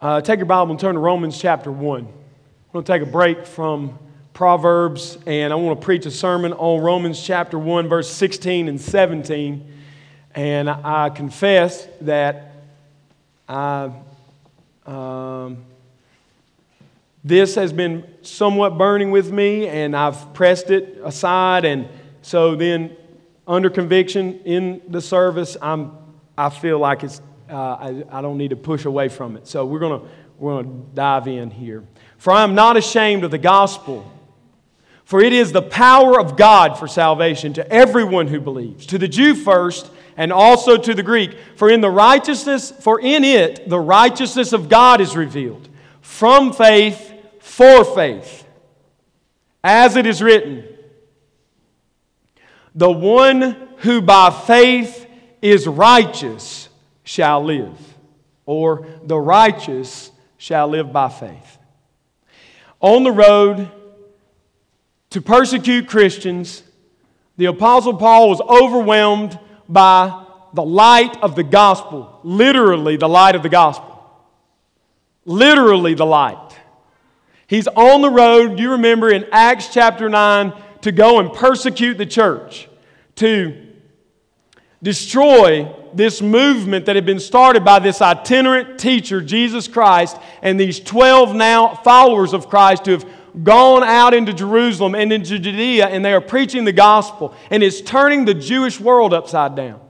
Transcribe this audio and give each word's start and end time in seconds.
Uh, 0.00 0.20
take 0.20 0.38
your 0.38 0.46
Bible 0.46 0.70
and 0.70 0.78
turn 0.78 0.94
to 0.94 1.00
Romans 1.00 1.36
chapter 1.40 1.72
1. 1.72 2.00
I'm 2.02 2.06
going 2.72 2.84
to 2.84 2.92
take 2.92 3.02
a 3.02 3.10
break 3.10 3.44
from 3.44 3.98
Proverbs 4.32 5.18
and 5.26 5.52
I 5.52 5.56
want 5.56 5.80
to 5.80 5.84
preach 5.84 6.06
a 6.06 6.10
sermon 6.12 6.52
on 6.52 6.80
Romans 6.80 7.20
chapter 7.20 7.58
1, 7.58 7.88
verse 7.88 8.08
16 8.08 8.68
and 8.68 8.80
17. 8.80 9.72
And 10.36 10.70
I 10.70 11.10
confess 11.10 11.88
that 12.02 12.52
I, 13.48 13.90
um, 14.86 15.64
this 17.24 17.56
has 17.56 17.72
been 17.72 18.04
somewhat 18.22 18.78
burning 18.78 19.10
with 19.10 19.32
me 19.32 19.66
and 19.66 19.96
I've 19.96 20.32
pressed 20.32 20.70
it 20.70 21.00
aside. 21.02 21.64
And 21.64 21.88
so 22.22 22.54
then, 22.54 22.96
under 23.48 23.68
conviction 23.68 24.38
in 24.44 24.80
the 24.86 25.00
service, 25.00 25.56
I'm, 25.60 25.90
I 26.36 26.50
feel 26.50 26.78
like 26.78 27.02
it's 27.02 27.20
uh, 27.50 27.54
I, 27.54 28.04
I 28.10 28.20
don't 28.20 28.38
need 28.38 28.50
to 28.50 28.56
push 28.56 28.84
away 28.84 29.08
from 29.08 29.36
it. 29.36 29.46
So 29.46 29.64
we're 29.64 29.78
going 29.78 30.08
we're 30.38 30.62
going 30.62 30.66
to 30.66 30.94
dive 30.94 31.26
in 31.26 31.50
here. 31.50 31.84
For 32.16 32.32
I 32.32 32.44
am 32.44 32.54
not 32.54 32.76
ashamed 32.76 33.24
of 33.24 33.30
the 33.30 33.38
gospel, 33.38 34.10
for 35.04 35.20
it 35.20 35.32
is 35.32 35.52
the 35.52 35.62
power 35.62 36.18
of 36.18 36.36
God 36.36 36.78
for 36.78 36.86
salvation 36.86 37.52
to 37.54 37.72
everyone 37.72 38.28
who 38.28 38.40
believes, 38.40 38.86
to 38.86 38.98
the 38.98 39.08
Jew 39.08 39.34
first, 39.34 39.90
and 40.16 40.32
also 40.32 40.76
to 40.76 40.94
the 40.94 41.02
Greek. 41.02 41.36
For 41.56 41.70
in 41.70 41.80
the 41.80 41.90
righteousness, 41.90 42.70
for 42.70 43.00
in 43.00 43.24
it 43.24 43.68
the 43.68 43.80
righteousness 43.80 44.52
of 44.52 44.68
God 44.68 45.00
is 45.00 45.16
revealed, 45.16 45.68
from 46.00 46.52
faith 46.52 47.12
for 47.40 47.84
faith. 47.84 48.44
As 49.64 49.96
it 49.96 50.06
is 50.06 50.22
written, 50.22 50.64
the 52.74 52.90
one 52.90 53.68
who 53.78 54.00
by 54.00 54.30
faith 54.30 55.06
is 55.42 55.66
righteous 55.66 56.67
shall 57.08 57.42
live, 57.42 57.74
or 58.44 58.86
the 59.02 59.18
righteous 59.18 60.10
shall 60.36 60.68
live 60.68 60.92
by 60.92 61.08
faith. 61.08 61.56
On 62.80 63.02
the 63.02 63.10
road 63.10 63.70
to 65.08 65.22
persecute 65.22 65.88
Christians, 65.88 66.62
the 67.38 67.46
Apostle 67.46 67.96
Paul 67.96 68.28
was 68.28 68.42
overwhelmed 68.42 69.38
by 69.70 70.22
the 70.52 70.62
light 70.62 71.16
of 71.22 71.34
the 71.34 71.42
gospel, 71.42 72.20
literally, 72.24 72.98
the 72.98 73.08
light 73.08 73.34
of 73.34 73.42
the 73.42 73.48
gospel. 73.48 74.06
Literally, 75.24 75.94
the 75.94 76.04
light. 76.04 76.58
He's 77.46 77.68
on 77.68 78.02
the 78.02 78.10
road, 78.10 78.58
you 78.58 78.72
remember 78.72 79.10
in 79.10 79.24
Acts 79.32 79.72
chapter 79.72 80.10
9, 80.10 80.52
to 80.82 80.92
go 80.92 81.20
and 81.20 81.32
persecute 81.32 81.96
the 81.96 82.04
church, 82.04 82.68
to 83.14 83.66
destroy 84.82 85.74
this 85.94 86.22
movement 86.22 86.86
that 86.86 86.96
had 86.96 87.06
been 87.06 87.20
started 87.20 87.64
by 87.64 87.78
this 87.78 88.00
itinerant 88.00 88.78
teacher, 88.78 89.20
Jesus 89.20 89.68
Christ, 89.68 90.16
and 90.42 90.58
these 90.58 90.80
12 90.80 91.34
now 91.34 91.74
followers 91.74 92.32
of 92.32 92.48
Christ 92.48 92.86
who 92.86 92.92
have 92.92 93.06
gone 93.42 93.82
out 93.82 94.14
into 94.14 94.32
Jerusalem 94.32 94.94
and 94.94 95.12
into 95.12 95.38
Judea, 95.38 95.86
and 95.86 96.04
they 96.04 96.12
are 96.12 96.20
preaching 96.20 96.64
the 96.64 96.72
gospel, 96.72 97.34
and 97.50 97.62
it's 97.62 97.80
turning 97.80 98.24
the 98.24 98.34
Jewish 98.34 98.80
world 98.80 99.12
upside 99.12 99.54
down. 99.54 99.80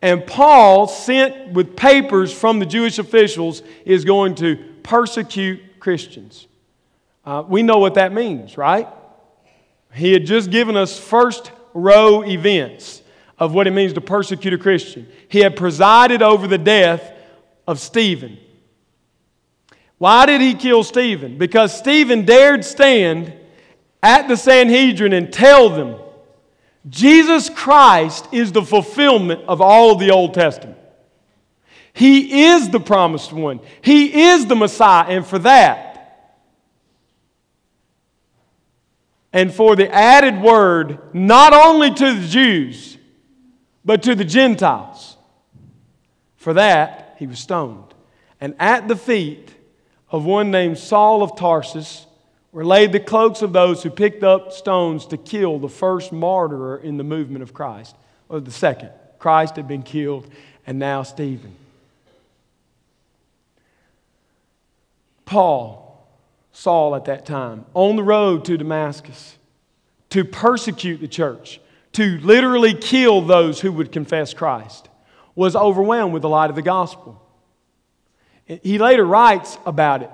And 0.00 0.26
Paul, 0.26 0.88
sent 0.88 1.52
with 1.52 1.76
papers 1.76 2.32
from 2.32 2.58
the 2.58 2.66
Jewish 2.66 2.98
officials, 2.98 3.62
is 3.84 4.04
going 4.04 4.34
to 4.36 4.56
persecute 4.82 5.60
Christians. 5.78 6.48
Uh, 7.24 7.44
we 7.46 7.62
know 7.62 7.78
what 7.78 7.94
that 7.94 8.12
means, 8.12 8.58
right? 8.58 8.88
He 9.94 10.12
had 10.12 10.26
just 10.26 10.50
given 10.50 10.76
us 10.76 10.98
first 10.98 11.52
row 11.72 12.22
events 12.24 13.01
of 13.42 13.52
what 13.52 13.66
it 13.66 13.72
means 13.72 13.92
to 13.92 14.00
persecute 14.00 14.54
a 14.54 14.58
Christian. 14.58 15.04
He 15.26 15.40
had 15.40 15.56
presided 15.56 16.22
over 16.22 16.46
the 16.46 16.58
death 16.58 17.12
of 17.66 17.80
Stephen. 17.80 18.38
Why 19.98 20.26
did 20.26 20.40
he 20.40 20.54
kill 20.54 20.84
Stephen? 20.84 21.38
Because 21.38 21.76
Stephen 21.76 22.24
dared 22.24 22.64
stand 22.64 23.32
at 24.00 24.28
the 24.28 24.36
Sanhedrin 24.36 25.12
and 25.12 25.32
tell 25.32 25.70
them 25.70 25.96
Jesus 26.88 27.50
Christ 27.50 28.28
is 28.30 28.52
the 28.52 28.62
fulfillment 28.62 29.42
of 29.48 29.60
all 29.60 29.90
of 29.90 29.98
the 29.98 30.12
Old 30.12 30.34
Testament. 30.34 30.78
He 31.92 32.44
is 32.44 32.68
the 32.68 32.78
promised 32.78 33.32
one, 33.32 33.58
He 33.80 34.22
is 34.22 34.46
the 34.46 34.54
Messiah, 34.54 35.06
and 35.08 35.26
for 35.26 35.40
that, 35.40 36.38
and 39.32 39.52
for 39.52 39.74
the 39.74 39.92
added 39.92 40.40
word, 40.40 41.12
not 41.12 41.52
only 41.52 41.92
to 41.92 42.14
the 42.14 42.28
Jews, 42.28 42.98
but 43.84 44.02
to 44.04 44.14
the 44.14 44.24
Gentiles. 44.24 45.16
For 46.36 46.54
that, 46.54 47.16
he 47.18 47.26
was 47.26 47.38
stoned. 47.38 47.94
And 48.40 48.54
at 48.58 48.88
the 48.88 48.96
feet 48.96 49.50
of 50.10 50.24
one 50.24 50.50
named 50.50 50.78
Saul 50.78 51.22
of 51.22 51.36
Tarsus 51.36 52.06
were 52.52 52.64
laid 52.64 52.92
the 52.92 53.00
cloaks 53.00 53.40
of 53.42 53.52
those 53.52 53.82
who 53.82 53.90
picked 53.90 54.22
up 54.22 54.52
stones 54.52 55.06
to 55.06 55.16
kill 55.16 55.58
the 55.58 55.68
first 55.68 56.12
martyr 56.12 56.76
in 56.76 56.98
the 56.98 57.04
movement 57.04 57.42
of 57.42 57.54
Christ, 57.54 57.96
or 58.28 58.40
the 58.40 58.50
second. 58.50 58.90
Christ 59.18 59.56
had 59.56 59.66
been 59.66 59.82
killed, 59.82 60.30
and 60.66 60.78
now 60.78 61.02
Stephen. 61.02 61.54
Paul, 65.24 66.06
Saul 66.52 66.94
at 66.94 67.06
that 67.06 67.24
time, 67.24 67.64
on 67.72 67.96
the 67.96 68.02
road 68.02 68.44
to 68.44 68.58
Damascus 68.58 69.38
to 70.10 70.24
persecute 70.24 70.98
the 70.98 71.08
church 71.08 71.58
to 71.92 72.18
literally 72.18 72.74
kill 72.74 73.20
those 73.20 73.60
who 73.60 73.72
would 73.72 73.92
confess 73.92 74.32
Christ, 74.34 74.88
was 75.34 75.54
overwhelmed 75.56 76.12
with 76.12 76.22
the 76.22 76.28
light 76.28 76.50
of 76.50 76.56
the 76.56 76.62
gospel. 76.62 77.22
He 78.44 78.78
later 78.78 79.04
writes 79.04 79.56
about 79.64 80.02
it, 80.02 80.10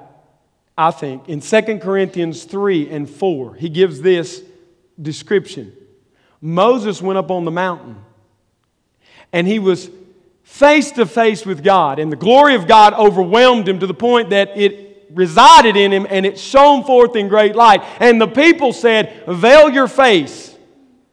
I 0.76 0.90
think, 0.90 1.28
in 1.28 1.40
2 1.40 1.78
Corinthians 1.78 2.44
3 2.44 2.90
and 2.90 3.08
4. 3.08 3.54
He 3.54 3.68
gives 3.68 4.00
this 4.00 4.42
description 5.00 5.72
Moses 6.40 7.02
went 7.02 7.18
up 7.18 7.32
on 7.32 7.44
the 7.44 7.50
mountain, 7.50 7.96
and 9.32 9.46
he 9.46 9.58
was 9.58 9.90
face 10.44 10.92
to 10.92 11.04
face 11.04 11.44
with 11.44 11.64
God, 11.64 11.98
and 11.98 12.12
the 12.12 12.16
glory 12.16 12.54
of 12.54 12.68
God 12.68 12.94
overwhelmed 12.94 13.68
him 13.68 13.80
to 13.80 13.86
the 13.86 13.94
point 13.94 14.30
that 14.30 14.56
it 14.56 14.88
resided 15.12 15.76
in 15.76 15.92
him 15.92 16.06
and 16.08 16.26
it 16.26 16.38
shone 16.38 16.84
forth 16.84 17.16
in 17.16 17.28
great 17.28 17.56
light. 17.56 17.82
And 17.98 18.20
the 18.20 18.28
people 18.28 18.72
said, 18.72 19.24
Veil 19.26 19.70
your 19.70 19.88
face, 19.88 20.54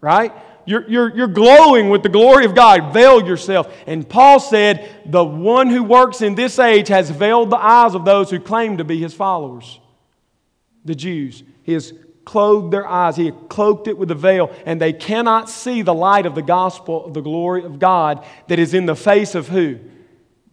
right? 0.02 0.32
You're, 0.66 0.90
you're, 0.90 1.16
you're 1.16 1.28
glowing 1.28 1.90
with 1.90 2.03
the 2.03 2.09
glory 2.09 2.46
of 2.46 2.56
God. 2.56 2.94
Veil 2.94 3.26
yourself. 3.26 3.74
And 3.86 4.08
Paul 4.08 4.40
said, 4.40 4.90
The 5.06 5.24
one 5.24 5.70
who 5.70 5.84
works 5.84 6.22
in 6.22 6.36
this 6.36 6.58
age 6.59 6.88
has 6.88 7.09
veiled 7.09 7.52
the 7.52 7.58
eyes 7.58 7.94
of 7.94 8.06
those 8.06 8.31
who 8.31 8.40
claim 8.40 8.78
to 8.78 8.84
be 8.84 9.00
his 9.00 9.14
followers, 9.14 9.80
the 10.84 10.96
Jews. 10.96 11.44
He 11.64 11.74
has 11.74 11.94
clothed 12.26 12.74
their 12.74 12.88
eyes, 12.88 13.16
he 13.16 13.31
cloaked 13.50 13.88
it 13.88 13.98
with 13.98 14.09
a 14.09 14.16
veil, 14.16 14.52
and 14.66 14.81
they 14.81 14.94
cannot 14.94 15.48
see 15.48 15.84
the 15.84 15.94
light 15.94 16.26
of 16.26 16.34
the 16.34 16.42
gospel 16.42 17.06
of 17.06 17.14
the 17.14 17.22
glory 17.22 17.64
of 17.64 17.78
God 17.78 18.26
that 18.47 18.58
is 18.58 18.74
in 18.74 18.88
the 18.88 18.96
face 18.96 19.36
of 19.36 19.47
who? 19.47 19.78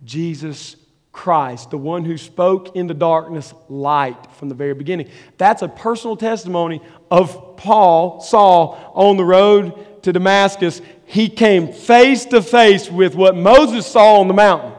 Jesus 0.05 0.77
Christ, 1.13 1.71
the 1.71 1.79
one 1.79 2.05
who 2.05 2.17
spoke 2.17 2.75
in 2.77 2.87
the 2.87 2.95
darkness 2.95 3.55
light 3.69 4.33
from 4.33 4.49
the 4.49 4.55
very 4.55 4.75
beginning. 4.75 5.11
That's 5.39 5.63
a 5.63 5.69
personal 5.69 6.17
testimony 6.17 6.83
of 7.11 7.57
Paul, 7.57 8.21
Saul, 8.21 8.93
on 8.95 9.17
the 9.17 9.25
road 9.25 9.87
to 10.03 10.13
Damascus, 10.13 10.81
he 11.07 11.29
came 11.29 11.73
face 11.73 12.25
to 12.27 12.43
face 12.43 12.91
with 12.91 13.15
what 13.15 13.37
Moses 13.37 13.87
saw 13.87 14.21
on 14.21 14.29
the 14.29 14.35
mountain. 14.35 14.73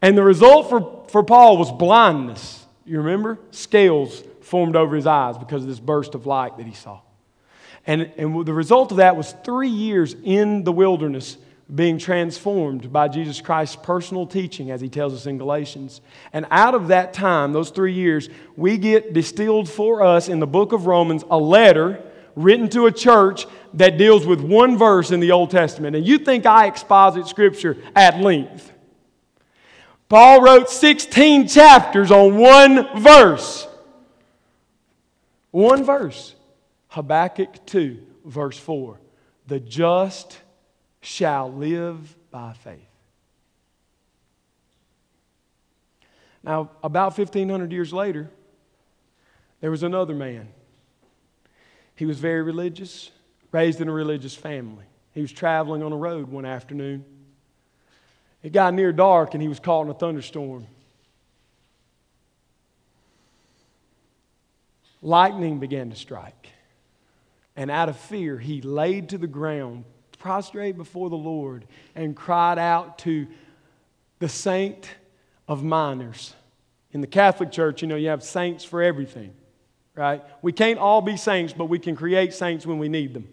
And 0.00 0.18
the 0.18 0.22
result 0.22 0.68
for, 0.68 1.04
for 1.08 1.22
Paul 1.22 1.56
was 1.56 1.70
blindness. 1.70 2.64
You 2.84 2.98
remember? 2.98 3.38
Scales 3.52 4.22
formed 4.40 4.76
over 4.76 4.96
his 4.96 5.06
eyes 5.06 5.38
because 5.38 5.62
of 5.62 5.68
this 5.68 5.80
burst 5.80 6.14
of 6.14 6.26
light 6.26 6.56
that 6.58 6.66
he 6.66 6.74
saw. 6.74 7.00
And, 7.86 8.12
and 8.16 8.44
the 8.44 8.52
result 8.52 8.90
of 8.90 8.98
that 8.98 9.16
was 9.16 9.34
three 9.44 9.68
years 9.68 10.14
in 10.24 10.64
the 10.64 10.72
wilderness 10.72 11.36
being 11.72 11.98
transformed 11.98 12.92
by 12.92 13.08
Jesus 13.08 13.40
Christ's 13.40 13.76
personal 13.76 14.26
teaching, 14.26 14.70
as 14.70 14.80
he 14.80 14.88
tells 14.88 15.14
us 15.14 15.26
in 15.26 15.38
Galatians. 15.38 16.00
And 16.32 16.46
out 16.50 16.74
of 16.74 16.88
that 16.88 17.14
time, 17.14 17.52
those 17.52 17.70
three 17.70 17.94
years, 17.94 18.28
we 18.56 18.76
get 18.76 19.14
distilled 19.14 19.70
for 19.70 20.02
us 20.02 20.28
in 20.28 20.38
the 20.38 20.46
book 20.46 20.72
of 20.72 20.86
Romans 20.86 21.24
a 21.30 21.38
letter 21.38 22.02
written 22.34 22.68
to 22.70 22.86
a 22.86 22.92
church 22.92 23.46
that 23.74 23.98
deals 23.98 24.26
with 24.26 24.40
one 24.40 24.76
verse 24.76 25.10
in 25.10 25.20
the 25.20 25.32
Old 25.32 25.50
Testament. 25.50 25.96
And 25.96 26.06
you 26.06 26.18
think 26.18 26.46
I 26.46 26.66
exposit 26.66 27.26
Scripture 27.26 27.76
at 27.94 28.18
length. 28.20 28.72
Paul 30.08 30.42
wrote 30.42 30.68
16 30.68 31.48
chapters 31.48 32.10
on 32.10 32.36
one 32.36 33.00
verse. 33.00 33.66
One 35.50 35.84
verse. 35.84 36.34
Habakkuk 36.88 37.64
2, 37.64 37.98
verse 38.26 38.58
4. 38.58 39.00
The 39.46 39.60
just 39.60 40.38
shall 41.00 41.50
live 41.52 42.14
by 42.30 42.52
faith. 42.52 42.80
Now, 46.42 46.70
about 46.82 47.16
1,500 47.16 47.72
years 47.72 47.92
later, 47.92 48.30
there 49.60 49.70
was 49.70 49.82
another 49.82 50.14
man 50.14 50.48
he 51.94 52.06
was 52.06 52.18
very 52.18 52.42
religious, 52.42 53.10
raised 53.50 53.80
in 53.80 53.88
a 53.88 53.92
religious 53.92 54.34
family. 54.34 54.84
He 55.12 55.20
was 55.20 55.32
traveling 55.32 55.82
on 55.82 55.92
a 55.92 55.96
road 55.96 56.28
one 56.28 56.44
afternoon. 56.44 57.04
It 58.42 58.52
got 58.52 58.74
near 58.74 58.92
dark 58.92 59.34
and 59.34 59.42
he 59.42 59.48
was 59.48 59.60
caught 59.60 59.82
in 59.82 59.90
a 59.90 59.94
thunderstorm. 59.94 60.66
Lightning 65.00 65.58
began 65.58 65.90
to 65.90 65.96
strike. 65.96 66.48
And 67.56 67.70
out 67.70 67.88
of 67.88 67.96
fear, 67.96 68.38
he 68.38 68.62
laid 68.62 69.10
to 69.10 69.18
the 69.18 69.26
ground, 69.26 69.84
prostrate 70.18 70.76
before 70.76 71.10
the 71.10 71.16
Lord, 71.16 71.66
and 71.94 72.16
cried 72.16 72.58
out 72.58 72.98
to 73.00 73.26
the 74.20 74.28
saint 74.28 74.88
of 75.48 75.62
miners. 75.62 76.34
In 76.92 77.00
the 77.00 77.06
Catholic 77.06 77.50
Church, 77.50 77.82
you 77.82 77.88
know, 77.88 77.96
you 77.96 78.08
have 78.08 78.22
saints 78.22 78.64
for 78.64 78.82
everything 78.82 79.34
right? 79.94 80.22
We 80.40 80.52
can't 80.52 80.78
all 80.78 81.02
be 81.02 81.16
saints, 81.16 81.52
but 81.52 81.66
we 81.66 81.78
can 81.78 81.96
create 81.96 82.34
saints 82.34 82.66
when 82.66 82.78
we 82.78 82.88
need 82.88 83.14
them. 83.14 83.28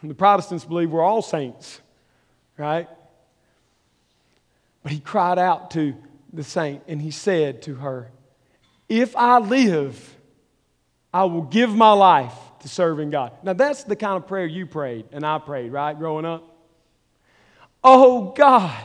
And 0.00 0.10
the 0.10 0.14
Protestants 0.14 0.64
believe 0.64 0.90
we're 0.90 1.02
all 1.02 1.22
saints, 1.22 1.80
right? 2.56 2.88
But 4.82 4.92
he 4.92 5.00
cried 5.00 5.38
out 5.38 5.70
to 5.72 5.94
the 6.32 6.42
saint 6.42 6.82
and 6.88 7.00
he 7.00 7.10
said 7.10 7.62
to 7.62 7.76
her, 7.76 8.10
If 8.88 9.16
I 9.16 9.38
live, 9.38 10.16
I 11.14 11.24
will 11.24 11.42
give 11.42 11.70
my 11.70 11.92
life 11.92 12.34
to 12.60 12.68
serving 12.68 13.10
God. 13.10 13.32
Now, 13.42 13.52
that's 13.52 13.84
the 13.84 13.96
kind 13.96 14.16
of 14.16 14.26
prayer 14.26 14.46
you 14.46 14.66
prayed 14.66 15.06
and 15.12 15.24
I 15.24 15.38
prayed, 15.38 15.70
right, 15.70 15.96
growing 15.96 16.24
up? 16.24 16.48
Oh, 17.84 18.32
God, 18.36 18.84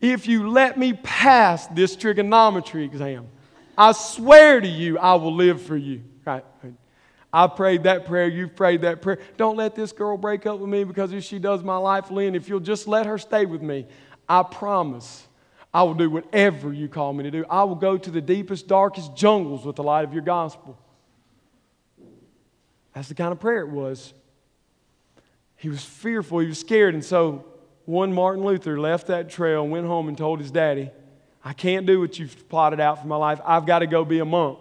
if 0.00 0.26
you 0.26 0.50
let 0.50 0.76
me 0.78 0.92
pass 0.92 1.66
this 1.68 1.96
trigonometry 1.96 2.84
exam, 2.84 3.28
I 3.76 3.92
swear 3.92 4.60
to 4.60 4.68
you, 4.68 4.98
I 4.98 5.14
will 5.14 5.34
live 5.34 5.62
for 5.62 5.76
you. 5.76 6.02
Right? 6.24 6.44
I 7.32 7.46
prayed 7.48 7.82
that 7.82 8.06
prayer, 8.06 8.28
you 8.28 8.48
prayed 8.48 8.82
that 8.82 9.02
prayer. 9.02 9.18
Don't 9.36 9.56
let 9.56 9.74
this 9.74 9.92
girl 9.92 10.16
break 10.16 10.46
up 10.46 10.58
with 10.58 10.70
me 10.70 10.84
because 10.84 11.12
if 11.12 11.24
she 11.24 11.38
does 11.38 11.62
my 11.62 11.76
life, 11.76 12.10
Lynn, 12.10 12.34
if 12.34 12.48
you'll 12.48 12.60
just 12.60 12.88
let 12.88 13.04
her 13.06 13.18
stay 13.18 13.44
with 13.44 13.60
me, 13.62 13.86
I 14.28 14.42
promise 14.42 15.26
I 15.74 15.82
will 15.82 15.94
do 15.94 16.08
whatever 16.08 16.72
you 16.72 16.88
call 16.88 17.12
me 17.12 17.24
to 17.24 17.30
do. 17.30 17.44
I 17.50 17.64
will 17.64 17.74
go 17.74 17.98
to 17.98 18.10
the 18.10 18.22
deepest, 18.22 18.66
darkest 18.66 19.14
jungles 19.14 19.66
with 19.66 19.76
the 19.76 19.82
light 19.82 20.04
of 20.04 20.14
your 20.14 20.22
gospel. 20.22 20.78
That's 22.94 23.08
the 23.08 23.14
kind 23.14 23.32
of 23.32 23.38
prayer 23.38 23.60
it 23.60 23.68
was. 23.68 24.14
He 25.56 25.68
was 25.68 25.84
fearful, 25.84 26.38
he 26.38 26.46
was 26.46 26.58
scared, 26.58 26.94
and 26.94 27.04
so 27.04 27.44
one 27.84 28.12
Martin 28.12 28.42
Luther 28.42 28.80
left 28.80 29.08
that 29.08 29.28
trail 29.28 29.62
and 29.62 29.70
went 29.70 29.86
home 29.86 30.08
and 30.08 30.16
told 30.16 30.40
his 30.40 30.50
daddy, 30.50 30.90
I 31.46 31.52
can't 31.52 31.86
do 31.86 32.00
what 32.00 32.18
you've 32.18 32.48
plotted 32.48 32.80
out 32.80 33.00
for 33.00 33.06
my 33.06 33.14
life. 33.14 33.40
I've 33.44 33.66
got 33.66 33.78
to 33.78 33.86
go 33.86 34.04
be 34.04 34.18
a 34.18 34.24
monk. 34.24 34.58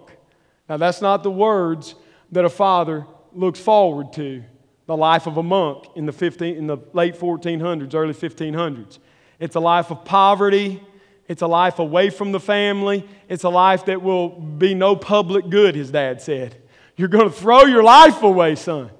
Now, 0.69 0.77
that's 0.77 1.01
not 1.01 1.23
the 1.23 1.31
words 1.31 1.95
that 2.31 2.45
a 2.45 2.49
father 2.49 3.07
looks 3.33 3.59
forward 3.59 4.13
to 4.13 4.43
the 4.85 4.95
life 4.95 5.25
of 5.25 5.37
a 5.37 5.41
monk 5.41 5.87
in 5.95 6.05
the, 6.05 6.11
15, 6.11 6.55
in 6.55 6.67
the 6.67 6.77
late 6.93 7.15
1400s, 7.15 7.95
early 7.95 8.13
1500s. 8.13 8.99
It's 9.39 9.55
a 9.55 9.59
life 9.59 9.89
of 9.89 10.05
poverty. 10.05 10.79
It's 11.27 11.41
a 11.41 11.47
life 11.47 11.79
away 11.79 12.11
from 12.11 12.31
the 12.31 12.39
family. 12.39 13.03
It's 13.29 13.45
a 13.45 13.49
life 13.49 13.85
that 13.85 14.03
will 14.03 14.29
be 14.29 14.75
no 14.75 14.95
public 14.95 15.49
good, 15.49 15.73
his 15.73 15.89
dad 15.89 16.21
said. 16.21 16.55
You're 16.97 17.07
going 17.07 17.31
to 17.31 17.35
throw 17.35 17.63
your 17.63 17.81
life 17.81 18.21
away, 18.21 18.53
son. 18.53 18.91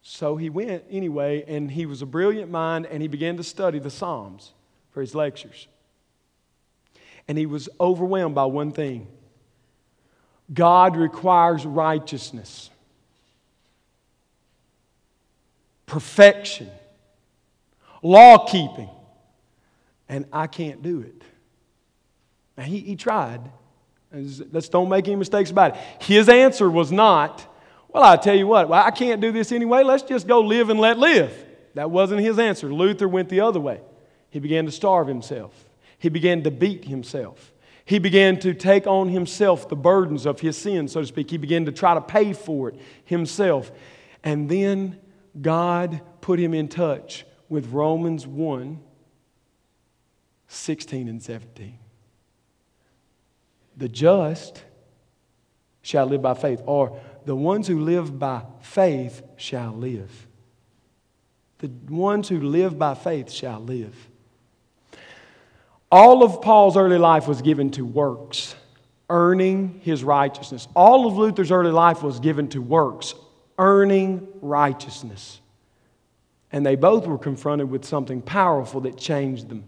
So 0.00 0.36
he 0.38 0.48
went 0.48 0.84
anyway, 0.88 1.44
and 1.46 1.70
he 1.70 1.84
was 1.84 2.00
a 2.00 2.06
brilliant 2.06 2.50
mind, 2.50 2.86
and 2.86 3.02
he 3.02 3.08
began 3.08 3.36
to 3.36 3.44
study 3.44 3.78
the 3.78 3.90
Psalms 3.90 4.54
for 4.94 5.00
his 5.00 5.14
lectures. 5.14 5.66
And 7.28 7.36
he 7.36 7.46
was 7.46 7.68
overwhelmed 7.80 8.34
by 8.34 8.46
one 8.46 8.70
thing 8.72 9.08
God 10.52 10.96
requires 10.96 11.66
righteousness, 11.66 12.70
perfection, 15.86 16.70
law 18.02 18.46
keeping, 18.46 18.90
and 20.08 20.26
I 20.32 20.46
can't 20.46 20.82
do 20.82 21.00
it. 21.00 21.22
Now, 22.56 22.64
he, 22.64 22.78
he 22.78 22.94
tried. 22.94 23.40
Let's 24.12 24.68
don't 24.68 24.88
make 24.90 25.08
any 25.08 25.16
mistakes 25.16 25.50
about 25.50 25.74
it. 25.74 25.80
His 26.02 26.28
answer 26.28 26.70
was 26.70 26.92
not, 26.92 27.44
well, 27.88 28.04
I 28.04 28.16
tell 28.16 28.36
you 28.36 28.46
what, 28.46 28.68
well, 28.68 28.84
I 28.84 28.90
can't 28.92 29.20
do 29.20 29.32
this 29.32 29.50
anyway. 29.50 29.82
Let's 29.82 30.04
just 30.04 30.28
go 30.28 30.40
live 30.40 30.68
and 30.68 30.78
let 30.78 30.98
live. 30.98 31.32
That 31.74 31.90
wasn't 31.90 32.20
his 32.20 32.38
answer. 32.38 32.72
Luther 32.72 33.08
went 33.08 33.28
the 33.28 33.40
other 33.40 33.58
way. 33.58 33.80
He 34.34 34.40
began 34.40 34.66
to 34.66 34.72
starve 34.72 35.06
himself, 35.06 35.70
he 35.96 36.08
began 36.08 36.42
to 36.42 36.50
beat 36.50 36.86
himself. 36.86 37.52
He 37.84 38.00
began 38.00 38.40
to 38.40 38.52
take 38.52 38.88
on 38.88 39.10
himself 39.10 39.68
the 39.68 39.76
burdens 39.76 40.26
of 40.26 40.40
his 40.40 40.56
sin, 40.56 40.88
so 40.88 41.02
to 41.02 41.06
speak. 41.06 41.30
He 41.30 41.36
began 41.36 41.66
to 41.66 41.72
try 41.72 41.94
to 41.94 42.00
pay 42.00 42.32
for 42.32 42.70
it 42.70 42.80
himself. 43.04 43.70
And 44.24 44.48
then 44.48 44.98
God 45.40 46.00
put 46.20 46.40
him 46.40 46.52
in 46.52 46.66
touch 46.66 47.24
with 47.48 47.70
Romans 47.70 48.26
1 48.26 48.80
16 50.48 51.08
and 51.08 51.22
17. 51.22 51.78
The 53.76 53.88
just 53.88 54.64
shall 55.80 56.06
live 56.06 56.22
by 56.22 56.34
faith, 56.34 56.60
or 56.66 57.00
the 57.24 57.36
ones 57.36 57.68
who 57.68 57.78
live 57.78 58.18
by 58.18 58.42
faith 58.62 59.22
shall 59.36 59.74
live. 59.74 60.26
The 61.58 61.70
ones 61.88 62.28
who 62.28 62.40
live 62.40 62.76
by 62.76 62.94
faith 62.94 63.30
shall 63.30 63.60
live. 63.60 64.10
All 65.96 66.24
of 66.24 66.42
Paul's 66.42 66.76
early 66.76 66.98
life 66.98 67.28
was 67.28 67.40
given 67.40 67.70
to 67.70 67.86
works, 67.86 68.56
earning 69.08 69.78
his 69.84 70.02
righteousness. 70.02 70.66
All 70.74 71.06
of 71.06 71.16
Luther's 71.16 71.52
early 71.52 71.70
life 71.70 72.02
was 72.02 72.18
given 72.18 72.48
to 72.48 72.60
works, 72.60 73.14
earning 73.58 74.26
righteousness. 74.42 75.40
And 76.50 76.66
they 76.66 76.74
both 76.74 77.06
were 77.06 77.16
confronted 77.16 77.70
with 77.70 77.84
something 77.84 78.22
powerful 78.22 78.80
that 78.80 78.98
changed 78.98 79.48
them. 79.48 79.66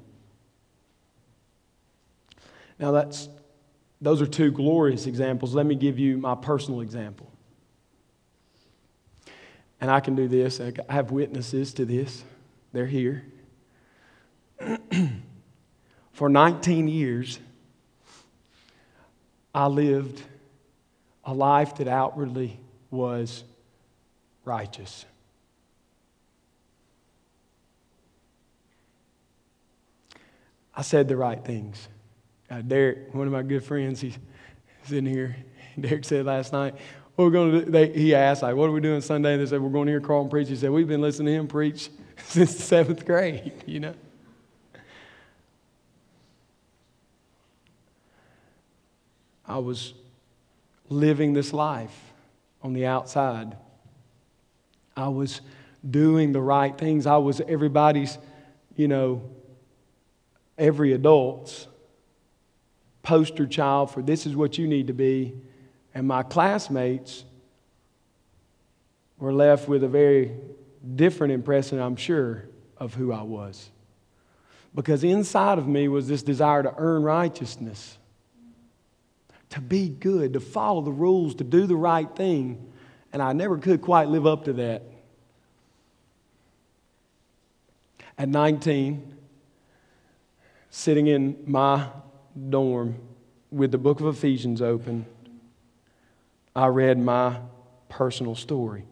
Now, 2.80 2.90
that's, 2.90 3.28
those 4.00 4.20
are 4.20 4.26
two 4.26 4.50
glorious 4.50 5.06
examples. 5.06 5.54
Let 5.54 5.64
me 5.64 5.76
give 5.76 5.96
you 5.96 6.18
my 6.18 6.34
personal 6.34 6.80
example. 6.80 7.30
And 9.80 9.92
I 9.92 10.00
can 10.00 10.16
do 10.16 10.26
this. 10.26 10.60
I 10.60 10.72
have 10.88 11.12
witnesses 11.12 11.72
to 11.74 11.84
this. 11.84 12.24
They're 12.72 12.84
here. 12.84 13.24
For 16.16 16.30
19 16.30 16.88
years, 16.88 17.38
I 19.54 19.66
lived 19.66 20.22
a 21.26 21.34
life 21.34 21.74
that 21.76 21.88
outwardly 21.88 22.58
was 22.90 23.44
righteous. 24.42 25.04
I 30.74 30.80
said 30.80 31.06
the 31.06 31.18
right 31.18 31.44
things. 31.44 31.86
Uh, 32.50 32.62
Derek, 32.62 33.12
one 33.12 33.26
of 33.26 33.32
my 33.34 33.42
good 33.42 33.62
friends, 33.62 34.00
he's, 34.00 34.16
he's 34.84 34.92
in 34.92 35.04
here. 35.04 35.36
Derek 35.78 36.06
said 36.06 36.24
last 36.24 36.50
night, 36.50 36.76
what 37.16 37.26
we're 37.26 37.30
going 37.30 37.52
to 37.52 37.64
do, 37.66 37.70
they, 37.70 37.92
he 37.92 38.14
asked, 38.14 38.40
like, 38.40 38.56
what 38.56 38.70
are 38.70 38.72
we 38.72 38.80
doing 38.80 39.02
Sunday? 39.02 39.34
And 39.34 39.42
they 39.42 39.46
said, 39.46 39.60
we're 39.60 39.68
going 39.68 39.84
to 39.84 39.92
hear 39.92 40.00
Carlton 40.00 40.30
preach. 40.30 40.48
He 40.48 40.56
said, 40.56 40.70
we've 40.70 40.88
been 40.88 41.02
listening 41.02 41.34
to 41.34 41.40
him 41.40 41.46
preach 41.46 41.90
since 42.24 42.54
the 42.54 42.62
seventh 42.62 43.04
grade, 43.04 43.52
you 43.66 43.80
know. 43.80 43.94
I 49.46 49.58
was 49.58 49.94
living 50.88 51.32
this 51.32 51.52
life 51.52 51.96
on 52.62 52.72
the 52.72 52.86
outside. 52.86 53.56
I 54.96 55.08
was 55.08 55.40
doing 55.88 56.32
the 56.32 56.40
right 56.40 56.76
things. 56.76 57.06
I 57.06 57.16
was 57.16 57.40
everybody's, 57.40 58.18
you 58.76 58.88
know, 58.88 59.22
every 60.58 60.92
adult's 60.92 61.68
poster 63.02 63.46
child 63.46 63.90
for 63.90 64.02
this 64.02 64.26
is 64.26 64.34
what 64.34 64.58
you 64.58 64.66
need 64.66 64.88
to 64.88 64.92
be 64.92 65.32
and 65.96 66.06
my 66.06 66.22
classmates 66.22 67.24
were 69.18 69.32
left 69.32 69.66
with 69.66 69.82
a 69.82 69.88
very 69.88 70.30
different 70.94 71.32
impression, 71.32 71.80
I'm 71.80 71.96
sure, 71.96 72.44
of 72.76 72.92
who 72.92 73.14
I 73.14 73.22
was. 73.22 73.70
Because 74.74 75.04
inside 75.04 75.56
of 75.56 75.66
me 75.66 75.88
was 75.88 76.06
this 76.06 76.22
desire 76.22 76.62
to 76.62 76.74
earn 76.76 77.02
righteousness, 77.02 77.96
to 79.56 79.62
be 79.62 79.88
good, 79.88 80.34
to 80.34 80.40
follow 80.40 80.82
the 80.82 80.92
rules, 80.92 81.34
to 81.36 81.42
do 81.42 81.66
the 81.66 81.74
right 81.74 82.14
thing. 82.14 82.70
And 83.10 83.22
I 83.22 83.32
never 83.32 83.56
could 83.56 83.80
quite 83.80 84.08
live 84.08 84.26
up 84.26 84.44
to 84.44 84.52
that. 84.52 84.82
At 88.18 88.28
19, 88.28 89.16
sitting 90.68 91.06
in 91.06 91.38
my 91.46 91.88
dorm 92.50 92.96
with 93.50 93.72
the 93.72 93.78
book 93.78 94.00
of 94.00 94.06
Ephesians 94.08 94.60
open, 94.60 95.06
I 96.54 96.66
read 96.66 96.98
my 96.98 97.38
personal 97.88 98.34
story. 98.34 98.84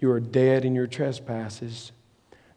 You 0.00 0.10
are 0.10 0.20
dead 0.20 0.66
in 0.66 0.74
your 0.74 0.86
trespasses. 0.86 1.92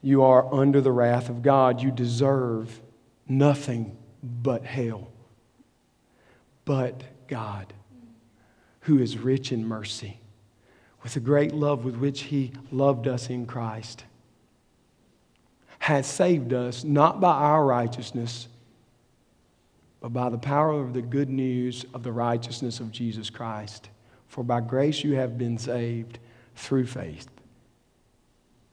You 0.02 0.22
are 0.22 0.54
under 0.54 0.82
the 0.82 0.92
wrath 0.92 1.30
of 1.30 1.44
God. 1.44 1.82
You 1.82 1.92
deserve 1.92 2.82
nothing 3.26 3.96
but 4.22 4.66
hell. 4.66 5.08
But 6.66 7.04
God, 7.28 7.74
who 8.82 9.00
is 9.00 9.18
rich 9.18 9.52
in 9.52 9.66
mercy, 9.68 10.20
with 11.04 11.14
the 11.14 11.20
great 11.20 11.54
love 11.54 11.86
with 11.86 11.96
which 11.98 12.24
He 12.24 12.52
loved 12.72 13.08
us 13.08 13.30
in 13.30 13.46
Christ, 13.46 14.04
has 15.80 16.08
saved 16.08 16.54
us 16.54 16.84
not 16.84 17.20
by 17.20 17.34
our 17.34 17.66
righteousness, 17.66 18.48
but 20.02 20.10
by 20.10 20.30
the 20.30 20.38
power 20.38 20.80
of 20.80 20.94
the 20.94 21.02
good 21.02 21.30
news 21.30 21.86
of 21.94 22.04
the 22.04 22.12
righteousness 22.12 22.80
of 22.80 22.92
Jesus 22.92 23.30
Christ. 23.30 23.90
For 24.28 24.44
by 24.44 24.62
grace 24.62 25.04
you 25.04 25.16
have 25.16 25.38
been 25.38 25.58
saved 25.58 26.20
through 26.56 26.88
faith. 26.88 27.30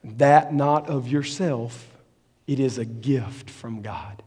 That 0.02 0.52
not 0.52 0.88
of 0.88 1.08
yourself, 1.08 1.96
it 2.46 2.60
is 2.60 2.78
a 2.78 2.84
gift 2.84 3.48
from 3.48 3.80
God. 3.80 4.22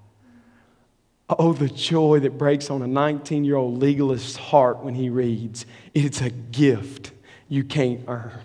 Oh, 1.30 1.52
the 1.52 1.68
joy 1.68 2.20
that 2.22 2.38
breaks 2.38 2.70
on 2.70 2.82
a 2.82 2.88
19 2.88 3.44
year 3.44 3.58
old 3.58 3.80
legalist's 3.80 4.38
heart 4.38 4.80
when 4.80 4.96
he 4.96 5.10
reads. 5.10 5.66
It's 5.94 6.22
a 6.22 6.30
gift 6.30 7.12
you 7.50 7.64
can't 7.64 8.02
earn. 8.08 8.42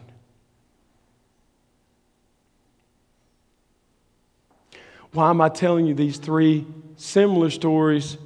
Why 5.12 5.30
am 5.30 5.40
I 5.40 5.48
telling 5.48 5.86
you 5.86 5.94
these 5.94 6.18
three 6.18 6.66
similar 6.96 7.50
stories? 7.50 8.16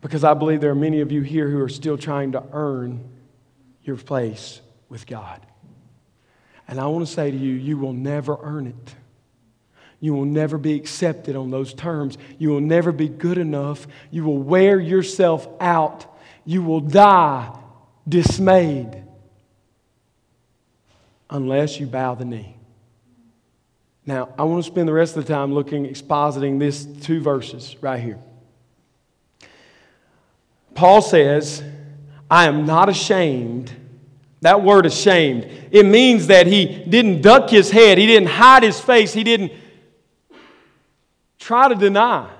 Because 0.00 0.24
I 0.24 0.34
believe 0.34 0.60
there 0.60 0.70
are 0.70 0.76
many 0.76 1.00
of 1.00 1.12
you 1.12 1.22
here 1.22 1.48
who 1.48 1.60
are 1.60 1.68
still 1.68 1.98
trying 1.98 2.32
to 2.32 2.42
earn 2.52 3.04
your 3.82 3.96
place 3.96 4.60
with 4.88 5.06
God. 5.06 5.40
And 6.68 6.80
I 6.80 6.86
want 6.86 7.06
to 7.06 7.12
say 7.12 7.30
to 7.30 7.36
you, 7.36 7.52
you 7.54 7.76
will 7.76 7.92
never 7.92 8.38
earn 8.42 8.68
it. 8.68 8.94
You 10.02 10.14
will 10.14 10.24
never 10.24 10.58
be 10.58 10.74
accepted 10.74 11.36
on 11.36 11.52
those 11.52 11.72
terms. 11.72 12.18
You 12.36 12.48
will 12.48 12.60
never 12.60 12.90
be 12.90 13.08
good 13.08 13.38
enough. 13.38 13.86
You 14.10 14.24
will 14.24 14.36
wear 14.36 14.80
yourself 14.80 15.46
out. 15.60 16.06
You 16.44 16.60
will 16.60 16.80
die 16.80 17.56
dismayed 18.08 19.04
unless 21.30 21.78
you 21.78 21.86
bow 21.86 22.16
the 22.16 22.24
knee. 22.24 22.56
Now, 24.04 24.30
I 24.36 24.42
want 24.42 24.64
to 24.64 24.68
spend 24.68 24.88
the 24.88 24.92
rest 24.92 25.16
of 25.16 25.24
the 25.24 25.32
time 25.32 25.54
looking, 25.54 25.86
expositing 25.86 26.58
these 26.58 26.84
two 26.84 27.20
verses 27.20 27.76
right 27.80 28.02
here. 28.02 28.18
Paul 30.74 31.00
says, 31.00 31.62
I 32.28 32.46
am 32.46 32.66
not 32.66 32.88
ashamed. 32.88 33.72
That 34.40 34.64
word 34.64 34.84
ashamed, 34.84 35.48
it 35.70 35.86
means 35.86 36.26
that 36.26 36.48
he 36.48 36.66
didn't 36.66 37.22
duck 37.22 37.48
his 37.48 37.70
head, 37.70 37.98
he 37.98 38.08
didn't 38.08 38.30
hide 38.30 38.64
his 38.64 38.80
face, 38.80 39.12
he 39.12 39.22
didn't 39.22 39.52
try 41.42 41.68
to 41.68 41.74
deny 41.74 42.30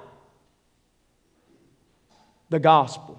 the 2.50 2.60
gospel. 2.60 3.18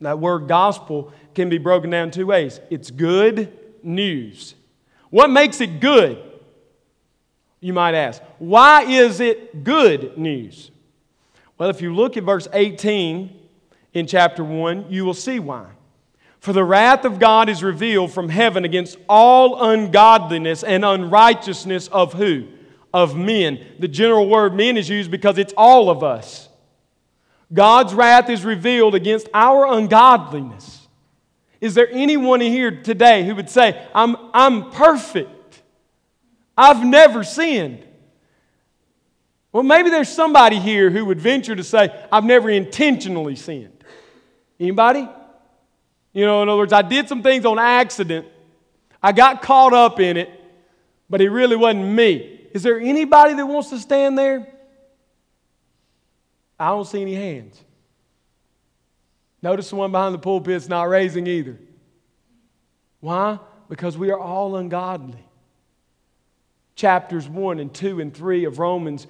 That 0.00 0.18
word 0.18 0.48
gospel 0.48 1.12
can 1.34 1.48
be 1.48 1.58
broken 1.58 1.90
down 1.90 2.10
two 2.10 2.26
ways 2.26 2.60
it's 2.70 2.90
good 2.90 3.52
news. 3.82 4.54
What 5.10 5.30
makes 5.30 5.60
it 5.60 5.80
good? 5.80 6.22
You 7.60 7.72
might 7.72 7.94
ask. 7.94 8.20
Why 8.38 8.82
is 8.82 9.20
it 9.20 9.64
good 9.64 10.18
news? 10.18 10.70
Well, 11.56 11.70
if 11.70 11.80
you 11.80 11.94
look 11.94 12.16
at 12.16 12.24
verse 12.24 12.48
18 12.52 13.38
in 13.94 14.06
chapter 14.06 14.42
1, 14.42 14.86
you 14.90 15.04
will 15.04 15.14
see 15.14 15.38
why. 15.38 15.66
For 16.40 16.52
the 16.52 16.64
wrath 16.64 17.04
of 17.04 17.20
God 17.20 17.48
is 17.48 17.62
revealed 17.62 18.12
from 18.12 18.28
heaven 18.28 18.64
against 18.64 18.98
all 19.08 19.70
ungodliness 19.70 20.64
and 20.64 20.84
unrighteousness 20.84 21.86
of 21.88 22.14
who? 22.14 22.48
Of 22.94 23.16
men. 23.16 23.64
The 23.78 23.88
general 23.88 24.28
word 24.28 24.54
men 24.54 24.76
is 24.76 24.88
used 24.88 25.10
because 25.10 25.38
it's 25.38 25.54
all 25.56 25.88
of 25.88 26.02
us. 26.02 26.48
God's 27.52 27.94
wrath 27.94 28.30
is 28.30 28.44
revealed 28.44 28.94
against 28.94 29.28
our 29.34 29.66
ungodliness. 29.66 30.86
Is 31.60 31.74
there 31.74 31.88
anyone 31.90 32.40
here 32.40 32.82
today 32.82 33.24
who 33.24 33.34
would 33.34 33.48
say, 33.48 33.86
I'm, 33.94 34.16
I'm 34.34 34.70
perfect? 34.70 35.62
I've 36.56 36.84
never 36.84 37.22
sinned. 37.24 37.86
Well, 39.52 39.62
maybe 39.62 39.90
there's 39.90 40.08
somebody 40.08 40.58
here 40.58 40.90
who 40.90 41.04
would 41.04 41.20
venture 41.20 41.54
to 41.54 41.62
say, 41.62 41.94
I've 42.10 42.24
never 42.24 42.48
intentionally 42.48 43.36
sinned. 43.36 43.84
Anybody? 44.58 45.08
You 46.12 46.26
know, 46.26 46.42
in 46.42 46.48
other 46.48 46.58
words, 46.58 46.72
I 46.72 46.82
did 46.82 47.08
some 47.08 47.22
things 47.22 47.44
on 47.44 47.58
accident. 47.58 48.26
I 49.02 49.12
got 49.12 49.42
caught 49.42 49.72
up 49.72 50.00
in 50.00 50.16
it, 50.16 50.30
but 51.10 51.20
it 51.20 51.30
really 51.30 51.56
wasn't 51.56 51.86
me. 51.86 52.41
Is 52.52 52.62
there 52.62 52.78
anybody 52.78 53.34
that 53.34 53.46
wants 53.46 53.70
to 53.70 53.78
stand 53.78 54.18
there? 54.18 54.46
I 56.58 56.68
don't 56.68 56.86
see 56.86 57.02
any 57.02 57.14
hands. 57.14 57.60
Notice 59.42 59.70
the 59.70 59.76
one 59.76 59.90
behind 59.90 60.14
the 60.14 60.18
pulpit's 60.18 60.68
not 60.68 60.84
raising 60.84 61.26
either. 61.26 61.58
Why? 63.00 63.38
Because 63.68 63.98
we 63.98 64.10
are 64.10 64.18
all 64.18 64.56
ungodly. 64.56 65.24
Chapters 66.76 67.28
1 67.28 67.58
and 67.58 67.74
2 67.74 68.00
and 68.00 68.14
3 68.14 68.44
of 68.44 68.58
Romans 68.58 69.06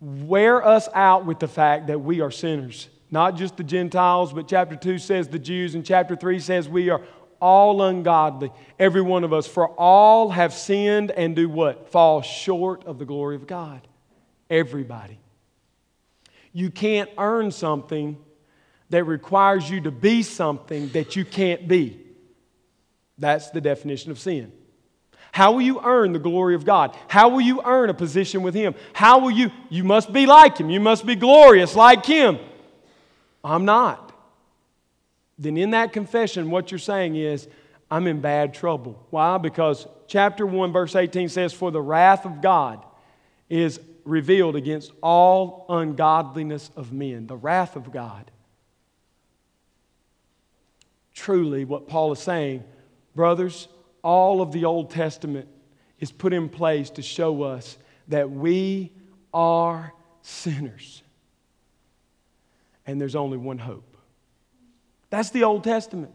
wear 0.00 0.64
us 0.64 0.88
out 0.94 1.26
with 1.26 1.38
the 1.38 1.48
fact 1.48 1.88
that 1.88 2.00
we 2.00 2.20
are 2.20 2.30
sinners. 2.30 2.88
Not 3.10 3.36
just 3.36 3.56
the 3.56 3.64
Gentiles, 3.64 4.32
but 4.32 4.48
chapter 4.48 4.76
2 4.76 4.98
says 4.98 5.28
the 5.28 5.38
Jews, 5.38 5.74
and 5.74 5.84
chapter 5.84 6.16
3 6.16 6.40
says 6.40 6.68
we 6.68 6.88
are 6.88 7.02
all 7.40 7.82
ungodly. 7.82 8.50
Every 8.78 9.02
one 9.02 9.24
of 9.24 9.32
us. 9.32 9.46
For 9.46 9.68
all 9.68 10.30
have 10.30 10.52
sinned 10.52 11.10
and 11.10 11.34
do 11.36 11.48
what? 11.48 11.90
Fall 11.90 12.22
short 12.22 12.84
of 12.84 12.98
the 12.98 13.04
glory 13.04 13.36
of 13.36 13.46
God. 13.46 13.86
Everybody. 14.50 15.18
You 16.52 16.70
can't 16.70 17.10
earn 17.18 17.50
something 17.50 18.16
that 18.90 19.04
requires 19.04 19.68
you 19.68 19.82
to 19.82 19.90
be 19.90 20.22
something 20.22 20.88
that 20.90 21.16
you 21.16 21.24
can't 21.24 21.68
be. 21.68 22.00
That's 23.18 23.50
the 23.50 23.60
definition 23.60 24.10
of 24.10 24.18
sin. 24.18 24.52
How 25.32 25.52
will 25.52 25.62
you 25.62 25.80
earn 25.84 26.12
the 26.12 26.18
glory 26.18 26.54
of 26.54 26.64
God? 26.64 26.96
How 27.06 27.28
will 27.28 27.40
you 27.40 27.60
earn 27.64 27.90
a 27.90 27.94
position 27.94 28.42
with 28.42 28.54
Him? 28.54 28.74
How 28.92 29.18
will 29.18 29.30
you? 29.30 29.50
You 29.68 29.84
must 29.84 30.12
be 30.12 30.26
like 30.26 30.58
Him. 30.58 30.70
You 30.70 30.80
must 30.80 31.04
be 31.04 31.16
glorious 31.16 31.76
like 31.76 32.06
Him. 32.06 32.38
I'm 33.44 33.64
not. 33.64 34.07
Then 35.38 35.56
in 35.56 35.70
that 35.70 35.92
confession, 35.92 36.50
what 36.50 36.70
you're 36.70 36.78
saying 36.78 37.16
is, 37.16 37.48
I'm 37.90 38.06
in 38.06 38.20
bad 38.20 38.54
trouble. 38.54 39.06
Why? 39.10 39.38
Because 39.38 39.86
chapter 40.08 40.44
1, 40.46 40.72
verse 40.72 40.94
18 40.94 41.28
says, 41.28 41.52
For 41.52 41.70
the 41.70 41.80
wrath 41.80 42.26
of 42.26 42.42
God 42.42 42.84
is 43.48 43.80
revealed 44.04 44.56
against 44.56 44.92
all 45.02 45.64
ungodliness 45.68 46.70
of 46.76 46.92
men. 46.92 47.26
The 47.26 47.36
wrath 47.36 47.76
of 47.76 47.92
God 47.92 48.30
truly 51.18 51.64
what 51.64 51.88
Paul 51.88 52.12
is 52.12 52.20
saying. 52.20 52.62
Brothers, 53.14 53.68
all 54.02 54.40
of 54.40 54.52
the 54.52 54.64
Old 54.64 54.90
Testament 54.90 55.48
is 55.98 56.12
put 56.12 56.32
in 56.32 56.48
place 56.48 56.90
to 56.90 57.02
show 57.02 57.42
us 57.42 57.76
that 58.06 58.30
we 58.30 58.92
are 59.34 59.92
sinners. 60.22 61.02
And 62.86 63.00
there's 63.00 63.16
only 63.16 63.36
one 63.36 63.58
hope. 63.58 63.87
That's 65.10 65.30
the 65.30 65.44
Old 65.44 65.64
Testament. 65.64 66.12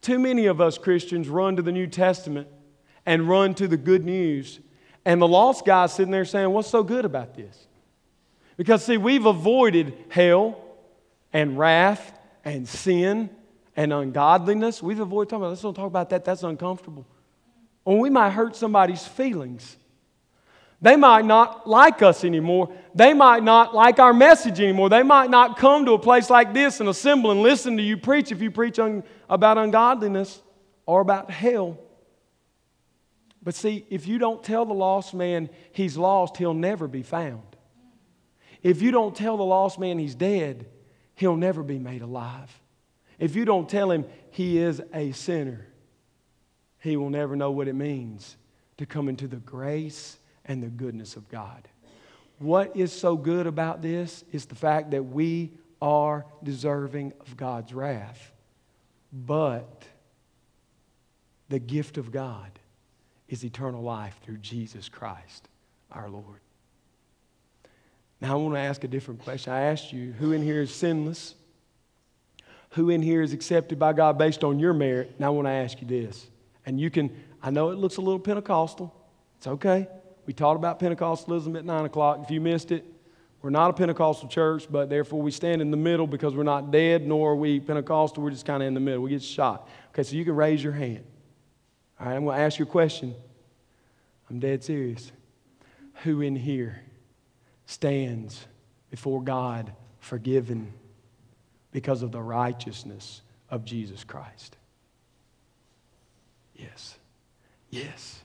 Too 0.00 0.18
many 0.18 0.46
of 0.46 0.60
us 0.60 0.78
Christians 0.78 1.28
run 1.28 1.56
to 1.56 1.62
the 1.62 1.72
New 1.72 1.86
Testament 1.86 2.48
and 3.06 3.28
run 3.28 3.54
to 3.54 3.68
the 3.68 3.76
good 3.76 4.04
news. 4.04 4.60
And 5.04 5.20
the 5.20 5.28
lost 5.28 5.64
guy's 5.64 5.92
sitting 5.92 6.12
there 6.12 6.24
saying, 6.24 6.50
What's 6.50 6.68
so 6.68 6.82
good 6.82 7.04
about 7.04 7.34
this? 7.34 7.66
Because, 8.56 8.84
see, 8.84 8.96
we've 8.96 9.26
avoided 9.26 9.94
hell 10.08 10.60
and 11.32 11.58
wrath 11.58 12.18
and 12.44 12.68
sin 12.68 13.30
and 13.76 13.92
ungodliness. 13.92 14.82
We've 14.82 15.00
avoided 15.00 15.30
talking 15.30 15.42
about. 15.42 15.48
Let's 15.50 15.62
don't 15.62 15.74
talk 15.74 15.86
about 15.86 16.10
that. 16.10 16.24
That's 16.24 16.42
uncomfortable. 16.42 17.06
Or 17.84 17.98
we 17.98 18.10
might 18.10 18.30
hurt 18.30 18.54
somebody's 18.54 19.06
feelings. 19.06 19.76
They 20.82 20.96
might 20.96 21.24
not 21.24 21.68
like 21.68 22.02
us 22.02 22.24
anymore. 22.24 22.74
They 22.92 23.14
might 23.14 23.44
not 23.44 23.72
like 23.72 24.00
our 24.00 24.12
message 24.12 24.60
anymore. 24.60 24.88
They 24.88 25.04
might 25.04 25.30
not 25.30 25.56
come 25.56 25.86
to 25.86 25.92
a 25.92 25.98
place 25.98 26.28
like 26.28 26.52
this 26.52 26.80
and 26.80 26.88
assemble 26.88 27.30
and 27.30 27.40
listen 27.40 27.76
to 27.76 27.82
you 27.82 27.96
preach 27.96 28.32
if 28.32 28.42
you 28.42 28.50
preach 28.50 28.80
un- 28.80 29.04
about 29.30 29.58
ungodliness 29.58 30.42
or 30.84 31.00
about 31.00 31.30
hell. 31.30 31.78
But 33.44 33.54
see, 33.54 33.86
if 33.90 34.08
you 34.08 34.18
don't 34.18 34.42
tell 34.42 34.64
the 34.64 34.74
lost 34.74 35.14
man 35.14 35.50
he's 35.70 35.96
lost, 35.96 36.36
he'll 36.36 36.52
never 36.52 36.88
be 36.88 37.04
found. 37.04 37.42
If 38.60 38.82
you 38.82 38.90
don't 38.90 39.14
tell 39.14 39.36
the 39.36 39.44
lost 39.44 39.78
man 39.78 40.00
he's 40.00 40.16
dead, 40.16 40.66
he'll 41.14 41.36
never 41.36 41.62
be 41.62 41.78
made 41.78 42.02
alive. 42.02 42.60
If 43.20 43.36
you 43.36 43.44
don't 43.44 43.68
tell 43.68 43.92
him 43.92 44.04
he 44.32 44.58
is 44.58 44.82
a 44.92 45.12
sinner, 45.12 45.68
he 46.80 46.96
will 46.96 47.10
never 47.10 47.36
know 47.36 47.52
what 47.52 47.68
it 47.68 47.74
means 47.74 48.36
to 48.78 48.86
come 48.86 49.08
into 49.08 49.28
the 49.28 49.36
grace 49.36 50.18
and 50.46 50.62
the 50.62 50.68
goodness 50.68 51.16
of 51.16 51.28
God. 51.28 51.68
What 52.38 52.76
is 52.76 52.92
so 52.92 53.16
good 53.16 53.46
about 53.46 53.82
this 53.82 54.24
is 54.32 54.46
the 54.46 54.54
fact 54.54 54.90
that 54.90 55.04
we 55.04 55.52
are 55.80 56.26
deserving 56.42 57.12
of 57.20 57.36
God's 57.36 57.72
wrath. 57.72 58.32
But 59.12 59.84
the 61.48 61.58
gift 61.58 61.98
of 61.98 62.10
God 62.10 62.50
is 63.28 63.44
eternal 63.44 63.82
life 63.82 64.18
through 64.24 64.38
Jesus 64.38 64.88
Christ, 64.88 65.48
our 65.90 66.08
Lord. 66.08 66.40
Now, 68.20 68.32
I 68.32 68.36
want 68.36 68.54
to 68.54 68.60
ask 68.60 68.84
a 68.84 68.88
different 68.88 69.22
question. 69.22 69.52
I 69.52 69.62
asked 69.62 69.92
you, 69.92 70.12
who 70.12 70.32
in 70.32 70.42
here 70.42 70.62
is 70.62 70.72
sinless? 70.72 71.34
who 72.72 72.90
in 72.90 73.02
here 73.02 73.22
is 73.22 73.32
accepted 73.32 73.78
by 73.78 73.92
God 73.92 74.18
based 74.18 74.44
on 74.44 74.58
your 74.58 74.72
merit. 74.72 75.14
Now, 75.18 75.26
I 75.28 75.30
want 75.30 75.46
to 75.46 75.52
ask 75.52 75.80
you 75.80 75.86
this. 75.86 76.26
And 76.64 76.80
you 76.80 76.90
can, 76.90 77.10
I 77.42 77.50
know 77.50 77.70
it 77.70 77.78
looks 77.78 77.96
a 77.98 78.00
little 78.00 78.18
Pentecostal. 78.18 78.94
It's 79.36 79.46
okay. 79.46 79.88
We 80.26 80.32
taught 80.32 80.56
about 80.56 80.78
Pentecostalism 80.78 81.56
at 81.56 81.64
9 81.64 81.84
o'clock. 81.84 82.20
If 82.22 82.30
you 82.30 82.40
missed 82.40 82.70
it, 82.72 82.84
We're 83.42 83.50
not 83.50 83.70
a 83.70 83.72
Pentecostal 83.72 84.28
church, 84.28 84.68
but 84.70 84.88
therefore 84.88 85.20
we 85.20 85.32
stand 85.32 85.60
in 85.60 85.72
the 85.72 85.76
middle 85.76 86.06
because 86.06 86.36
we're 86.36 86.44
not 86.44 86.70
dead, 86.70 87.04
nor 87.04 87.32
are 87.32 87.36
we 87.36 87.58
Pentecostal. 87.58 88.22
We're 88.22 88.30
just 88.30 88.46
kind 88.46 88.62
of 88.62 88.68
in 88.68 88.74
the 88.74 88.80
middle. 88.80 89.02
We 89.02 89.10
get 89.10 89.22
shot. 89.22 89.68
Okay, 89.88 90.04
so 90.04 90.14
you 90.14 90.24
can 90.24 90.36
raise 90.36 90.62
your 90.62 90.72
hand. 90.72 91.04
All 91.98 92.06
right, 92.06 92.14
I'm 92.14 92.24
going 92.24 92.38
to 92.38 92.42
ask 92.42 92.60
you 92.60 92.64
a 92.64 92.68
question. 92.68 93.16
I'm 94.30 94.38
dead 94.38 94.62
serious. 94.62 95.10
Who 96.04 96.20
in 96.20 96.36
here 96.36 96.82
stands 97.66 98.46
before 98.90 99.20
God 99.20 99.72
forgiven 99.98 100.72
because 101.72 102.02
of 102.02 102.12
the 102.12 102.22
righteousness 102.22 103.22
of 103.50 103.64
Jesus 103.64 104.04
Christ? 104.04 104.56
Yes. 106.54 106.96
Yes. 107.70 108.22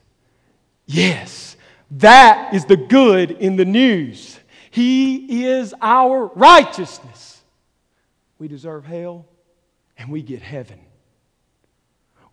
Yes. 0.86 1.56
That 1.90 2.54
is 2.54 2.66
the 2.66 2.76
good 2.76 3.30
in 3.30 3.56
the 3.56 3.64
news. 3.64 4.38
He 4.70 5.44
is 5.46 5.74
our 5.80 6.26
righteousness. 6.26 7.40
We 8.38 8.48
deserve 8.48 8.84
hell 8.84 9.26
and 9.96 10.10
we 10.10 10.22
get 10.22 10.42
heaven. 10.42 10.78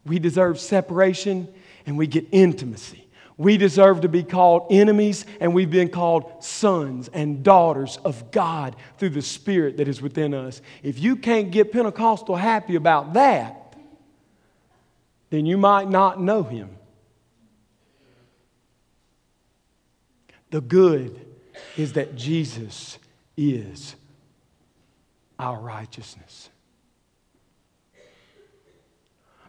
We 0.05 0.19
deserve 0.19 0.59
separation 0.59 1.47
and 1.85 1.97
we 1.97 2.07
get 2.07 2.27
intimacy. 2.31 3.07
We 3.37 3.57
deserve 3.57 4.01
to 4.01 4.07
be 4.07 4.23
called 4.23 4.67
enemies, 4.69 5.25
and 5.41 5.53
we've 5.53 5.69
been 5.69 5.89
called 5.89 6.41
sons 6.41 7.09
and 7.09 7.43
daughters 7.43 7.99
of 8.05 8.31
God 8.31 8.77
through 8.97 9.09
the 9.09 9.21
Spirit 9.21 9.75
that 9.77 9.89
is 9.89 10.01
within 10.01 10.33
us. 10.33 10.61
If 10.83 10.99
you 10.99 11.17
can't 11.17 11.51
get 11.51 11.73
Pentecostal 11.73 12.37
happy 12.37 12.75
about 12.75 13.13
that, 13.13 13.75
then 15.31 15.45
you 15.45 15.57
might 15.57 15.89
not 15.89 16.21
know 16.21 16.43
Him. 16.43 16.77
The 20.55 20.61
good 20.61 21.19
is 21.75 21.91
that 21.93 22.15
Jesus 22.15 22.97
is 23.35 23.93
our 25.37 25.59
righteousness. 25.59 26.49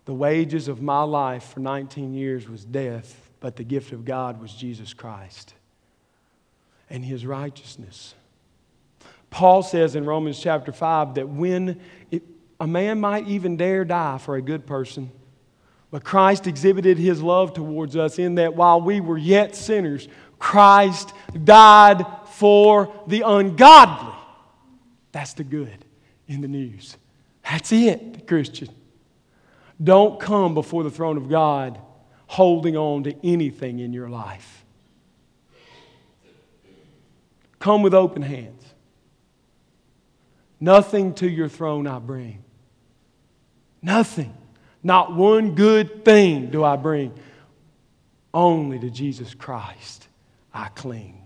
The 0.04 0.12
wages 0.12 0.66
of 0.66 0.82
my 0.82 1.04
life 1.04 1.44
for 1.44 1.60
19 1.60 2.12
years 2.12 2.48
was 2.48 2.64
death 2.64 3.30
but 3.38 3.54
the 3.54 3.62
gift 3.62 3.92
of 3.92 4.04
God 4.04 4.40
was 4.42 4.52
Jesus 4.52 4.94
Christ 4.94 5.54
and 6.90 7.04
his 7.04 7.24
righteousness. 7.24 8.16
Paul 9.30 9.62
says 9.62 9.94
in 9.94 10.06
Romans 10.06 10.40
chapter 10.40 10.72
5 10.72 11.14
that 11.14 11.28
when 11.28 11.80
it, 12.10 12.24
a 12.58 12.66
man 12.66 12.98
might 12.98 13.28
even 13.28 13.56
dare 13.56 13.84
die 13.84 14.18
for 14.18 14.34
a 14.34 14.42
good 14.42 14.66
person, 14.66 15.12
but 15.92 16.02
Christ 16.02 16.46
exhibited 16.48 16.98
his 16.98 17.22
love 17.22 17.54
towards 17.54 17.94
us 17.96 18.18
in 18.18 18.34
that 18.34 18.56
while 18.56 18.80
we 18.80 19.00
were 19.00 19.16
yet 19.16 19.54
sinners, 19.54 20.08
Christ 20.38 21.12
died 21.44 22.04
for 22.30 22.92
the 23.06 23.22
ungodly. 23.22 24.14
That's 25.12 25.32
the 25.32 25.44
good 25.44 25.84
in 26.28 26.40
the 26.40 26.48
news. 26.48 26.96
That's 27.42 27.72
it, 27.72 28.26
Christian. 28.26 28.68
Don't 29.82 30.20
come 30.20 30.54
before 30.54 30.82
the 30.82 30.90
throne 30.90 31.16
of 31.16 31.28
God 31.28 31.78
holding 32.26 32.76
on 32.76 33.04
to 33.04 33.14
anything 33.24 33.78
in 33.78 33.92
your 33.92 34.08
life. 34.08 34.64
Come 37.58 37.82
with 37.82 37.94
open 37.94 38.22
hands. 38.22 38.62
Nothing 40.60 41.14
to 41.14 41.28
your 41.28 41.48
throne 41.48 41.86
I 41.86 41.98
bring. 41.98 42.42
Nothing. 43.82 44.34
Not 44.82 45.14
one 45.14 45.54
good 45.54 46.04
thing 46.04 46.50
do 46.50 46.64
I 46.64 46.76
bring. 46.76 47.12
Only 48.32 48.78
to 48.78 48.90
Jesus 48.90 49.34
Christ 49.34 50.06
I 50.56 50.68
cling. 50.74 51.22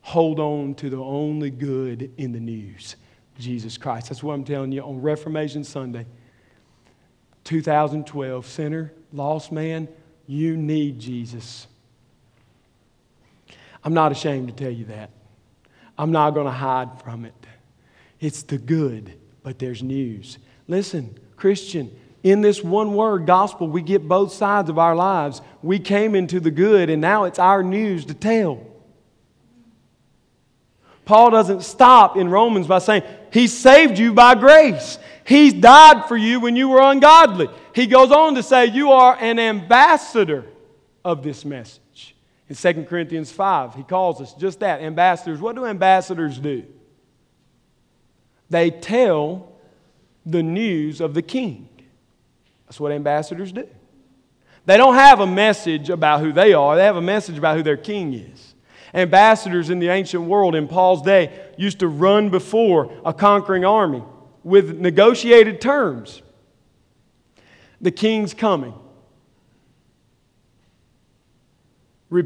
Hold 0.00 0.40
on 0.40 0.74
to 0.76 0.88
the 0.88 0.96
only 0.96 1.50
good 1.50 2.10
in 2.16 2.32
the 2.32 2.40
news 2.40 2.96
Jesus 3.38 3.76
Christ. 3.76 4.08
That's 4.08 4.22
what 4.22 4.32
I'm 4.32 4.44
telling 4.44 4.72
you 4.72 4.82
on 4.82 5.02
Reformation 5.02 5.62
Sunday, 5.62 6.06
2012. 7.44 8.46
Sinner, 8.46 8.92
lost 9.12 9.52
man, 9.52 9.88
you 10.26 10.56
need 10.56 10.98
Jesus. 10.98 11.66
I'm 13.84 13.92
not 13.92 14.10
ashamed 14.10 14.48
to 14.48 14.54
tell 14.54 14.72
you 14.72 14.86
that. 14.86 15.10
I'm 15.98 16.10
not 16.10 16.30
going 16.30 16.46
to 16.46 16.52
hide 16.52 17.02
from 17.02 17.26
it. 17.26 17.34
It's 18.20 18.42
the 18.42 18.56
good, 18.56 19.18
but 19.42 19.58
there's 19.58 19.82
news. 19.82 20.38
Listen, 20.66 21.16
Christian, 21.36 21.94
in 22.22 22.40
this 22.40 22.62
one 22.62 22.94
word, 22.94 23.26
gospel, 23.26 23.68
we 23.68 23.82
get 23.82 24.08
both 24.08 24.32
sides 24.32 24.68
of 24.68 24.78
our 24.78 24.96
lives. 24.96 25.40
We 25.62 25.78
came 25.78 26.14
into 26.14 26.40
the 26.40 26.50
good, 26.50 26.90
and 26.90 27.00
now 27.00 27.24
it's 27.24 27.38
our 27.38 27.62
news 27.62 28.04
to 28.06 28.14
tell. 28.14 28.64
Paul 31.04 31.30
doesn't 31.30 31.62
stop 31.62 32.16
in 32.16 32.28
Romans 32.28 32.66
by 32.66 32.80
saying, 32.80 33.02
He 33.32 33.46
saved 33.46 33.98
you 33.98 34.12
by 34.12 34.34
grace. 34.34 34.98
He 35.24 35.52
died 35.52 36.06
for 36.06 36.16
you 36.16 36.40
when 36.40 36.56
you 36.56 36.68
were 36.68 36.82
ungodly. 36.82 37.48
He 37.74 37.86
goes 37.86 38.10
on 38.10 38.34
to 38.34 38.42
say, 38.42 38.66
You 38.66 38.92
are 38.92 39.16
an 39.18 39.38
ambassador 39.38 40.44
of 41.04 41.22
this 41.22 41.44
message. 41.44 42.14
In 42.48 42.56
2 42.56 42.84
Corinthians 42.84 43.30
5, 43.30 43.74
he 43.74 43.82
calls 43.82 44.20
us 44.20 44.34
just 44.34 44.60
that 44.60 44.80
ambassadors. 44.80 45.40
What 45.40 45.54
do 45.54 45.66
ambassadors 45.66 46.38
do? 46.38 46.64
They 48.50 48.70
tell 48.70 49.52
the 50.24 50.42
news 50.42 51.00
of 51.00 51.14
the 51.14 51.22
king. 51.22 51.67
That's 52.68 52.78
what 52.78 52.92
ambassadors 52.92 53.50
do. 53.50 53.66
They 54.66 54.76
don't 54.76 54.94
have 54.94 55.20
a 55.20 55.26
message 55.26 55.88
about 55.88 56.20
who 56.20 56.32
they 56.32 56.52
are, 56.52 56.76
they 56.76 56.84
have 56.84 56.96
a 56.96 57.02
message 57.02 57.38
about 57.38 57.56
who 57.56 57.62
their 57.62 57.78
king 57.78 58.12
is. 58.12 58.54
Ambassadors 58.92 59.70
in 59.70 59.78
the 59.78 59.88
ancient 59.88 60.24
world 60.24 60.54
in 60.54 60.68
Paul's 60.68 61.00
day 61.00 61.52
used 61.56 61.78
to 61.78 61.88
run 61.88 62.28
before 62.28 62.92
a 63.04 63.14
conquering 63.14 63.64
army 63.64 64.02
with 64.44 64.78
negotiated 64.78 65.62
terms. 65.62 66.20
The 67.80 67.90
king's 67.90 68.34
coming. 68.34 68.74
Re- 72.10 72.24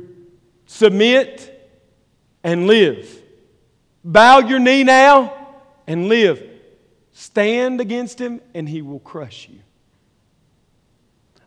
submit 0.66 1.70
and 2.42 2.66
live. 2.66 3.22
Bow 4.04 4.40
your 4.40 4.58
knee 4.58 4.82
now 4.82 5.48
and 5.86 6.08
live. 6.08 6.42
Stand 7.12 7.80
against 7.80 8.20
him 8.20 8.40
and 8.54 8.68
he 8.68 8.82
will 8.82 9.00
crush 9.00 9.48
you. 9.48 9.60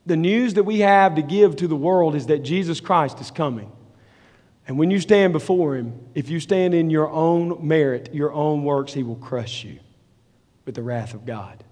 The 0.06 0.18
news 0.18 0.54
that 0.54 0.64
we 0.64 0.80
have 0.80 1.16
to 1.16 1.22
give 1.22 1.56
to 1.58 1.68
the 1.68 1.76
world 1.76 2.16
is 2.16 2.28
that 2.28 2.40
Jesus 2.40 2.80
Christ 2.80 3.20
is 3.22 3.32
coming. 3.32 3.72
And 4.68 4.78
when 4.78 4.92
you 4.92 5.00
stand 5.00 5.34
before 5.34 5.76
him, 5.76 6.00
if 6.16 6.30
you 6.30 6.40
stand 6.40 6.74
in 6.74 6.90
your 6.90 7.10
own 7.10 7.68
merit, 7.68 8.14
your 8.14 8.34
own 8.34 8.64
works, 8.64 8.94
he 8.94 9.04
will 9.04 9.16
crush 9.16 9.64
you 9.64 9.80
with 10.66 10.76
the 10.76 10.82
wrath 10.82 11.14
of 11.14 11.26
God. 11.26 11.64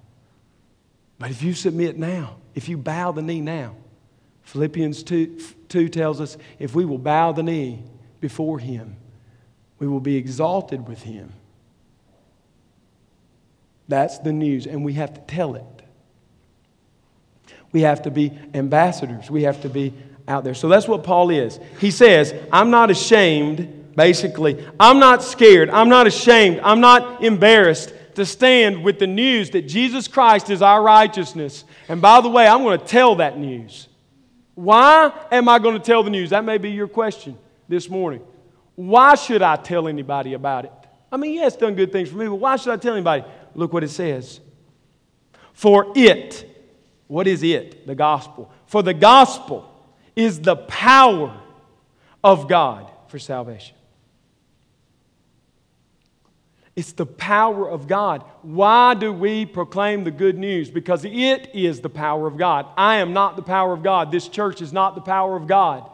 But 1.19 1.31
if 1.31 1.41
you 1.41 1.53
submit 1.53 1.97
now, 1.97 2.37
if 2.53 2.69
you 2.69 2.77
bow 2.77 3.11
the 3.11 3.21
knee 3.21 3.41
now, 3.41 3.75
Philippians 4.43 5.03
2, 5.03 5.39
2 5.69 5.89
tells 5.89 6.21
us 6.21 6.37
if 6.59 6.75
we 6.75 6.85
will 6.85 6.97
bow 6.97 7.31
the 7.31 7.43
knee 7.43 7.83
before 8.19 8.59
Him, 8.59 8.97
we 9.79 9.87
will 9.87 9.99
be 9.99 10.17
exalted 10.17 10.87
with 10.87 11.01
Him. 11.03 11.33
That's 13.87 14.19
the 14.19 14.33
news, 14.33 14.67
and 14.67 14.83
we 14.83 14.93
have 14.93 15.13
to 15.13 15.21
tell 15.21 15.55
it. 15.55 15.72
We 17.73 17.81
have 17.81 18.03
to 18.03 18.11
be 18.11 18.31
ambassadors. 18.53 19.29
We 19.29 19.43
have 19.43 19.61
to 19.63 19.69
be 19.69 19.93
out 20.27 20.45
there. 20.45 20.53
So 20.53 20.69
that's 20.69 20.87
what 20.87 21.03
Paul 21.03 21.29
is. 21.29 21.59
He 21.79 21.91
says, 21.91 22.33
I'm 22.51 22.69
not 22.69 22.89
ashamed, 22.89 23.95
basically. 23.95 24.65
I'm 24.79 24.99
not 24.99 25.21
scared. 25.21 25.69
I'm 25.69 25.89
not 25.89 26.07
ashamed. 26.07 26.61
I'm 26.63 26.79
not 26.79 27.23
embarrassed 27.23 27.93
to 28.15 28.25
stand 28.25 28.83
with 28.83 28.99
the 28.99 29.07
news 29.07 29.49
that 29.49 29.63
Jesus 29.63 30.07
Christ 30.07 30.49
is 30.49 30.61
our 30.61 30.81
righteousness. 30.81 31.65
And 31.89 32.01
by 32.01 32.21
the 32.21 32.29
way, 32.29 32.47
I'm 32.47 32.63
going 32.63 32.79
to 32.79 32.85
tell 32.85 33.15
that 33.15 33.37
news. 33.37 33.87
Why 34.55 35.11
am 35.31 35.49
I 35.49 35.57
going 35.59 35.75
to 35.75 35.83
tell 35.83 36.03
the 36.03 36.11
news? 36.11 36.29
That 36.29 36.45
may 36.45 36.59
be 36.59 36.69
your 36.69 36.87
question 36.87 37.37
this 37.67 37.89
morning. 37.89 38.21
Why 38.75 39.15
should 39.15 39.41
I 39.41 39.55
tell 39.55 39.87
anybody 39.87 40.33
about 40.33 40.65
it? 40.65 40.71
I 41.11 41.17
mean, 41.17 41.33
yeah, 41.33 41.47
it's 41.47 41.55
done 41.55 41.75
good 41.75 41.91
things 41.91 42.09
for 42.09 42.17
me, 42.17 42.27
but 42.27 42.35
why 42.35 42.55
should 42.55 42.73
I 42.73 42.77
tell 42.77 42.93
anybody? 42.93 43.23
Look 43.55 43.73
what 43.73 43.83
it 43.83 43.89
says. 43.89 44.39
For 45.53 45.91
it, 45.95 46.52
what 47.13 47.27
is 47.27 47.43
it? 47.43 47.85
The 47.85 47.93
gospel. 47.93 48.51
For 48.65 48.81
the 48.81 48.95
gospel 48.95 49.71
is 50.15 50.39
the 50.39 50.55
power 50.55 51.39
of 52.23 52.47
God 52.47 52.89
for 53.07 53.19
salvation. 53.19 53.75
It's 56.75 56.93
the 56.93 57.05
power 57.05 57.69
of 57.69 57.85
God. 57.85 58.23
Why 58.41 58.95
do 58.95 59.13
we 59.13 59.45
proclaim 59.45 60.03
the 60.03 60.09
good 60.09 60.39
news? 60.39 60.71
Because 60.71 61.05
it 61.05 61.51
is 61.53 61.81
the 61.81 61.89
power 61.89 62.25
of 62.25 62.35
God. 62.35 62.65
I 62.75 62.95
am 62.95 63.13
not 63.13 63.35
the 63.35 63.43
power 63.43 63.73
of 63.73 63.83
God. 63.83 64.11
This 64.11 64.27
church 64.27 64.59
is 64.59 64.73
not 64.73 64.95
the 64.95 65.01
power 65.01 65.35
of 65.35 65.45
God. 65.45 65.87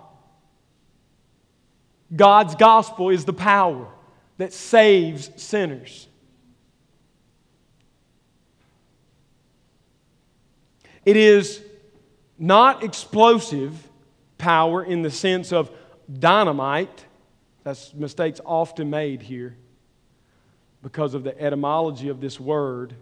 God's 2.16 2.56
gospel 2.56 3.10
is 3.10 3.26
the 3.26 3.34
power 3.34 3.90
that 4.38 4.54
saves 4.54 5.32
sinners. 5.36 6.08
It 11.10 11.18
is 11.18 11.60
not 12.38 12.84
explosive 12.84 13.90
power 14.38 14.84
in 14.84 15.02
the 15.02 15.10
sense 15.10 15.52
of 15.52 15.72
dynamite 16.20 17.04
That's 17.64 17.96
mistakes 17.96 18.40
often 18.46 18.92
made 18.92 19.24
here 19.24 19.58
because 20.84 21.16
of 21.16 21.24
the 21.24 21.36
etymology 21.42 22.10
of 22.10 22.22
this 22.22 22.40
word 22.40 22.94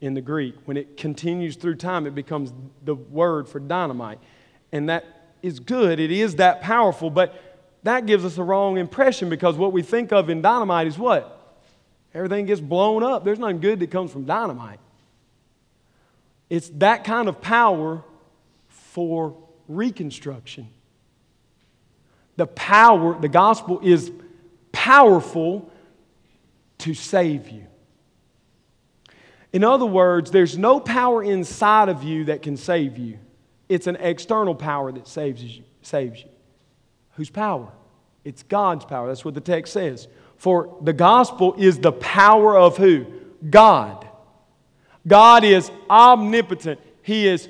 in 0.00 0.14
the 0.14 0.20
Greek. 0.20 0.54
When 0.66 0.76
it 0.76 0.96
continues 0.96 1.56
through 1.56 1.74
time, 1.74 2.06
it 2.06 2.14
becomes 2.14 2.52
the 2.84 2.94
word 2.94 3.48
for 3.48 3.58
dynamite. 3.58 4.20
And 4.70 4.88
that 4.88 5.04
is 5.42 5.58
good, 5.58 5.98
it 5.98 6.12
is 6.12 6.36
that 6.36 6.60
powerful, 6.60 7.10
but 7.10 7.34
that 7.82 8.06
gives 8.06 8.24
us 8.24 8.38
a 8.38 8.44
wrong 8.44 8.78
impression 8.78 9.28
because 9.28 9.56
what 9.56 9.72
we 9.72 9.82
think 9.82 10.12
of 10.12 10.30
in 10.30 10.40
dynamite 10.40 10.86
is 10.86 10.96
what? 10.96 11.58
Everything 12.14 12.46
gets 12.46 12.60
blown 12.60 13.02
up. 13.02 13.24
There's 13.24 13.40
nothing 13.40 13.58
good 13.58 13.80
that 13.80 13.90
comes 13.90 14.12
from 14.12 14.24
dynamite. 14.24 14.78
It's 16.48 16.68
that 16.76 17.04
kind 17.04 17.28
of 17.28 17.40
power 17.40 18.02
for 18.68 19.36
reconstruction. 19.68 20.68
The 22.36 22.46
power, 22.46 23.18
the 23.18 23.28
gospel 23.28 23.80
is 23.82 24.12
powerful 24.72 25.70
to 26.78 26.94
save 26.94 27.48
you. 27.48 27.66
In 29.52 29.64
other 29.64 29.86
words, 29.86 30.30
there's 30.30 30.58
no 30.58 30.80
power 30.80 31.22
inside 31.22 31.88
of 31.88 32.04
you 32.04 32.26
that 32.26 32.42
can 32.42 32.56
save 32.56 32.98
you. 32.98 33.18
It's 33.68 33.86
an 33.86 33.96
external 33.96 34.54
power 34.54 34.92
that 34.92 35.08
saves 35.08 35.42
you. 35.42 35.64
Saves 35.82 36.20
you. 36.20 36.28
Whose 37.12 37.30
power? 37.30 37.72
It's 38.24 38.42
God's 38.42 38.84
power. 38.84 39.08
That's 39.08 39.24
what 39.24 39.34
the 39.34 39.40
text 39.40 39.72
says. 39.72 40.08
For 40.36 40.76
the 40.82 40.92
gospel 40.92 41.54
is 41.56 41.78
the 41.78 41.92
power 41.92 42.56
of 42.56 42.76
who? 42.76 43.06
God. 43.48 44.05
God 45.06 45.44
is 45.44 45.70
omnipotent. 45.88 46.80
He 47.02 47.26
is 47.26 47.48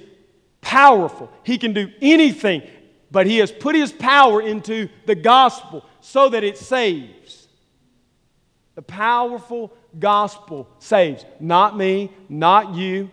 powerful. 0.60 1.32
He 1.42 1.58
can 1.58 1.72
do 1.72 1.90
anything, 2.02 2.62
but 3.10 3.26
He 3.26 3.38
has 3.38 3.50
put 3.50 3.74
His 3.74 3.92
power 3.92 4.42
into 4.42 4.88
the 5.06 5.14
gospel 5.14 5.84
so 6.00 6.28
that 6.28 6.44
it 6.44 6.58
saves. 6.58 7.48
The 8.74 8.82
powerful 8.82 9.72
gospel 9.98 10.68
saves. 10.78 11.24
Not 11.40 11.76
me, 11.76 12.12
not 12.28 12.74
you, 12.74 13.10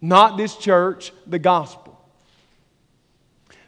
not 0.00 0.36
this 0.36 0.56
church, 0.56 1.12
the 1.26 1.38
gospel. 1.38 1.98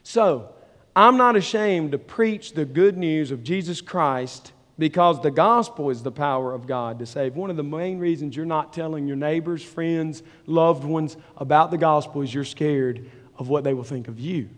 So, 0.03 0.51
I'm 0.95 1.17
not 1.17 1.37
ashamed 1.37 1.93
to 1.93 1.99
preach 1.99 2.53
the 2.53 2.65
good 2.65 2.97
news 2.99 3.31
of 3.31 3.43
Jesus 3.45 3.81
Christ 3.81 4.53
because 4.79 5.21
the 5.21 5.31
gospel 5.31 5.91
is 5.91 6.03
the 6.03 6.13
power 6.13 6.55
of 6.55 6.67
God 6.67 7.01
to 7.01 7.07
save. 7.07 7.35
One 7.35 7.51
of 7.51 7.57
the 7.57 7.65
main 7.65 7.99
reasons 7.99 8.37
you're 8.37 8.47
not 8.47 8.73
telling 8.73 9.07
your 9.07 9.17
neighbors, 9.17 9.63
friends, 9.63 10.23
loved 10.47 10.85
ones 10.85 11.17
about 11.37 11.71
the 11.71 11.79
gospel 11.79 12.23
is 12.23 12.33
you're 12.33 12.45
scared 12.45 13.11
of 13.37 13.49
what 13.49 13.65
they 13.65 13.75
will 13.75 13.85
think 13.85 14.09
of 14.09 14.21
you. 14.21 14.49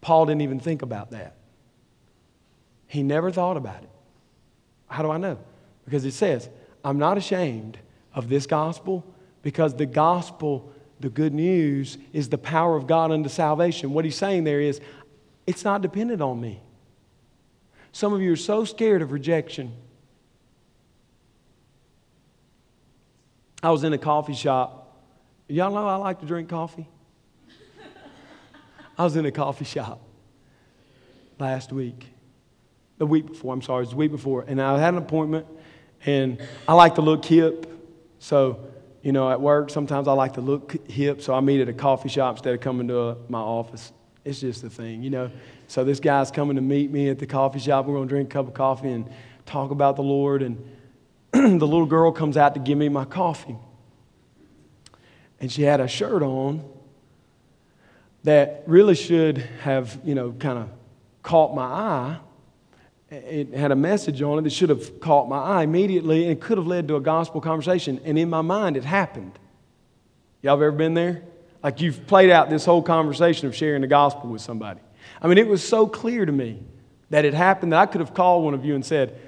Paul 0.00 0.26
didn't 0.26 0.42
even 0.42 0.60
think 0.60 0.82
about 0.82 1.10
that. 1.10 1.36
He 2.86 3.02
never 3.02 3.30
thought 3.30 3.56
about 3.56 3.82
it. 3.82 3.90
How 4.88 5.02
do 5.02 5.10
I 5.10 5.18
know? 5.18 5.38
Because 5.84 6.04
it 6.04 6.12
says, 6.12 6.48
I'm 6.84 6.98
not 6.98 7.18
ashamed 7.18 7.78
of 8.14 8.28
this 8.28 8.46
gospel 8.46 9.04
because 9.42 9.74
the 9.74 9.86
gospel, 9.86 10.72
the 11.00 11.10
good 11.10 11.34
news, 11.34 11.98
is 12.12 12.28
the 12.28 12.38
power 12.38 12.76
of 12.76 12.86
God 12.86 13.10
unto 13.10 13.28
salvation. 13.28 13.92
What 13.92 14.04
he's 14.04 14.16
saying 14.16 14.44
there 14.44 14.60
is, 14.60 14.80
it's 15.46 15.64
not 15.64 15.82
dependent 15.82 16.22
on 16.22 16.40
me. 16.40 16.62
Some 17.96 18.12
of 18.12 18.20
you 18.20 18.30
are 18.30 18.36
so 18.36 18.66
scared 18.66 19.00
of 19.00 19.10
rejection. 19.10 19.72
I 23.62 23.70
was 23.70 23.84
in 23.84 23.94
a 23.94 23.98
coffee 23.98 24.34
shop. 24.34 25.02
Y'all 25.48 25.72
know 25.72 25.88
I 25.88 25.96
like 25.96 26.20
to 26.20 26.26
drink 26.26 26.50
coffee? 26.50 26.86
I 28.98 29.04
was 29.04 29.16
in 29.16 29.24
a 29.24 29.32
coffee 29.32 29.64
shop 29.64 30.02
last 31.38 31.72
week. 31.72 32.06
The 32.98 33.06
week 33.06 33.28
before, 33.28 33.54
I'm 33.54 33.62
sorry, 33.62 33.78
it 33.78 33.86
was 33.86 33.90
the 33.92 33.96
week 33.96 34.10
before. 34.10 34.44
And 34.46 34.60
I 34.60 34.78
had 34.78 34.92
an 34.92 34.98
appointment, 34.98 35.46
and 36.04 36.38
I 36.68 36.74
like 36.74 36.96
to 36.96 37.00
look 37.00 37.24
hip. 37.24 37.66
So, 38.18 38.60
you 39.00 39.12
know, 39.12 39.30
at 39.30 39.40
work, 39.40 39.70
sometimes 39.70 40.06
I 40.06 40.12
like 40.12 40.34
to 40.34 40.42
look 40.42 40.86
hip, 40.86 41.22
so 41.22 41.32
I 41.32 41.40
meet 41.40 41.62
at 41.62 41.70
a 41.70 41.72
coffee 41.72 42.10
shop 42.10 42.36
instead 42.36 42.52
of 42.52 42.60
coming 42.60 42.88
to 42.88 42.98
a, 42.98 43.16
my 43.30 43.40
office. 43.40 43.90
It's 44.26 44.40
just 44.40 44.64
a 44.64 44.70
thing, 44.70 45.04
you 45.04 45.10
know. 45.10 45.30
So 45.68 45.84
this 45.84 46.00
guy's 46.00 46.32
coming 46.32 46.56
to 46.56 46.62
meet 46.62 46.90
me 46.90 47.08
at 47.10 47.20
the 47.20 47.26
coffee 47.26 47.60
shop. 47.60 47.86
We're 47.86 47.94
going 47.94 48.08
to 48.08 48.12
drink 48.12 48.28
a 48.28 48.32
cup 48.32 48.48
of 48.48 48.54
coffee 48.54 48.90
and 48.90 49.08
talk 49.46 49.70
about 49.70 49.94
the 49.94 50.02
Lord. 50.02 50.42
And 50.42 50.58
the 51.32 51.66
little 51.66 51.86
girl 51.86 52.10
comes 52.10 52.36
out 52.36 52.54
to 52.54 52.60
give 52.60 52.76
me 52.76 52.88
my 52.88 53.04
coffee. 53.04 53.56
And 55.40 55.52
she 55.52 55.62
had 55.62 55.80
a 55.80 55.86
shirt 55.86 56.24
on 56.24 56.68
that 58.24 58.64
really 58.66 58.96
should 58.96 59.38
have, 59.62 59.96
you 60.04 60.16
know, 60.16 60.32
kind 60.32 60.58
of 60.58 60.70
caught 61.22 61.54
my 61.54 61.64
eye. 61.64 62.18
It 63.10 63.54
had 63.54 63.70
a 63.70 63.76
message 63.76 64.22
on 64.22 64.40
it 64.40 64.42
that 64.42 64.50
should 64.50 64.70
have 64.70 64.98
caught 64.98 65.28
my 65.28 65.38
eye 65.38 65.62
immediately 65.62 66.24
and 66.24 66.32
it 66.32 66.40
could 66.40 66.58
have 66.58 66.66
led 66.66 66.88
to 66.88 66.96
a 66.96 67.00
gospel 67.00 67.40
conversation. 67.40 68.00
And 68.04 68.18
in 68.18 68.28
my 68.28 68.42
mind, 68.42 68.76
it 68.76 68.82
happened. 68.82 69.38
Y'all 70.42 70.56
have 70.56 70.62
ever 70.62 70.72
been 70.72 70.94
there? 70.94 71.22
Like 71.66 71.80
you've 71.80 72.06
played 72.06 72.30
out 72.30 72.48
this 72.48 72.64
whole 72.64 72.80
conversation 72.80 73.48
of 73.48 73.56
sharing 73.56 73.80
the 73.80 73.88
gospel 73.88 74.30
with 74.30 74.40
somebody. 74.40 74.78
I 75.20 75.26
mean, 75.26 75.36
it 75.36 75.48
was 75.48 75.66
so 75.66 75.88
clear 75.88 76.24
to 76.24 76.30
me 76.30 76.62
that 77.10 77.24
it 77.24 77.34
happened 77.34 77.72
that 77.72 77.80
I 77.80 77.86
could 77.86 78.00
have 78.00 78.14
called 78.14 78.44
one 78.44 78.54
of 78.54 78.64
you 78.64 78.76
and 78.76 78.86
said, 78.86 79.18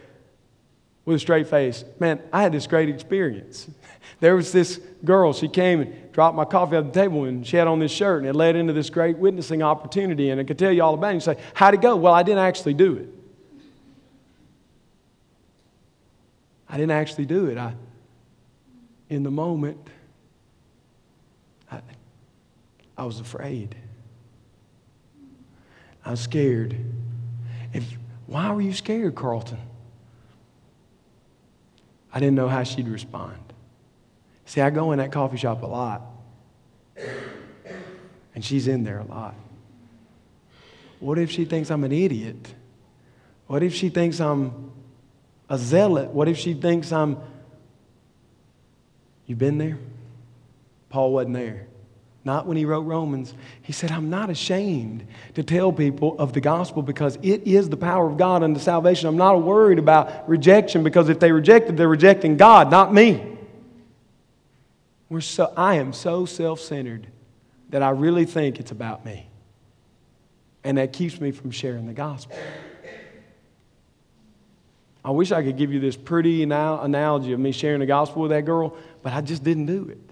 with 1.05 1.17
a 1.17 1.19
straight 1.19 1.49
face, 1.49 1.83
Man, 1.99 2.23
I 2.33 2.43
had 2.43 2.53
this 2.53 2.69
great 2.69 2.89
experience. 2.89 3.69
There 4.21 4.37
was 4.37 4.53
this 4.53 4.81
girl, 5.05 5.33
she 5.33 5.49
came 5.49 5.81
and 5.81 6.13
dropped 6.13 6.37
my 6.37 6.45
coffee 6.45 6.77
on 6.77 6.87
the 6.87 6.93
table, 6.93 7.25
and 7.25 7.47
she 7.47 7.57
had 7.57 7.67
on 7.67 7.79
this 7.79 7.93
shirt, 7.93 8.21
and 8.21 8.29
it 8.29 8.35
led 8.35 8.57
into 8.57 8.73
this 8.73 8.89
great 8.89 9.19
witnessing 9.19 9.63
opportunity. 9.63 10.31
And 10.31 10.41
I 10.41 10.45
could 10.45 10.59
tell 10.59 10.73
you 10.73 10.83
all 10.83 10.95
about 10.95 11.11
it. 11.11 11.15
You 11.15 11.21
say, 11.21 11.37
How'd 11.55 11.75
it 11.75 11.81
go? 11.81 11.97
Well, 11.97 12.15
I 12.15 12.23
didn't 12.23 12.41
actually 12.41 12.75
do 12.75 12.97
it. 12.97 13.09
I 16.69 16.77
didn't 16.77 16.93
actually 16.93 17.27
do 17.27 17.47
it. 17.47 17.59
I, 17.59 17.75
in 19.09 19.25
the 19.25 19.31
moment, 19.31 19.79
I, 21.71 21.81
I 22.99 23.05
was 23.05 23.21
afraid. 23.21 23.77
I 26.05 26.11
was 26.11 26.21
scared. 26.21 26.77
If, 27.73 27.85
why 28.27 28.51
were 28.53 28.61
you 28.61 28.73
scared, 28.73 29.15
Carlton? 29.15 29.59
I 32.13 32.19
didn't 32.19 32.35
know 32.35 32.49
how 32.49 32.65
she'd 32.65 32.89
respond. 32.89 33.39
See, 34.47 34.61
I 34.61 34.71
go 34.71 34.91
in 34.91 34.99
that 34.99 35.13
coffee 35.13 35.37
shop 35.37 35.63
a 35.63 35.67
lot, 35.67 36.03
and 38.35 38.45
she's 38.45 38.67
in 38.67 38.83
there 38.83 38.99
a 38.99 39.05
lot. 39.05 39.37
What 40.99 41.19
if 41.19 41.31
she 41.31 41.45
thinks 41.45 41.71
I'm 41.71 41.85
an 41.85 41.93
idiot? 41.93 42.53
What 43.47 43.63
if 43.63 43.75
she 43.75 43.91
thinks 43.91 44.21
I'm 44.21 44.73
a 45.49 45.57
zealot? 45.57 46.11
What 46.11 46.27
if 46.27 46.37
she 46.37 46.55
thinks 46.55 46.91
I'm. 46.91 47.19
You've 49.27 49.39
been 49.39 49.59
there? 49.59 49.79
Paul 50.89 51.13
wasn't 51.13 51.35
there 51.35 51.68
not 52.29 52.47
when 52.47 52.59
he 52.59 52.67
wrote 52.67 52.83
Romans. 52.83 53.33
He 53.63 53.73
said, 53.73 53.91
I'm 53.91 54.11
not 54.11 54.29
ashamed 54.29 55.07
to 55.33 55.43
tell 55.43 55.73
people 55.73 56.15
of 56.19 56.35
the 56.35 56.43
gospel 56.43 56.83
because 56.83 57.17
it 57.23 57.47
is 57.47 57.71
the 57.71 57.77
power 57.79 58.07
of 58.07 58.19
God 58.19 58.43
unto 58.43 58.61
salvation. 58.61 59.09
I'm 59.09 59.17
not 59.17 59.43
worried 59.43 59.79
about 59.79 60.29
rejection 60.29 60.85
because 60.85 61.09
if 61.09 61.21
they 61.21 61.33
reject 61.33 61.71
it, 61.71 61.79
they're 61.79 61.89
rejecting 61.89 62.37
God, 62.37 62.71
not 62.71 62.93
me. 62.93 63.39
We're 65.09 65.23
so, 65.23 65.51
I 65.57 65.77
am 65.77 65.95
so 65.95 66.27
self 66.27 66.61
centered 66.61 67.07
that 67.71 67.83
I 67.83 67.91
really 67.91 68.27
think 68.27 68.61
it's 68.61 68.73
about 68.73 69.07
me. 69.07 69.27
And 70.65 70.77
that 70.77 70.93
keeps 70.93 71.19
me 71.23 71.31
from 71.31 71.51
sharing 71.51 71.87
the 71.87 71.95
gospel. 71.95 72.37
I 75.03 75.13
wish 75.13 75.33
I 75.33 75.43
could 75.43 75.57
give 75.57 75.73
you 75.73 75.81
this 75.81 75.97
pretty 75.97 76.43
analogy 76.43 77.33
of 77.33 77.41
me 77.41 77.53
sharing 77.53 77.81
the 77.81 77.87
gospel 77.87 78.21
with 78.21 78.33
that 78.33 78.45
girl, 78.45 78.77
but 79.03 79.15
I 79.15 79.23
just 79.23 79.43
didn't 79.43 79.65
do 79.65 79.89
it. 79.89 80.08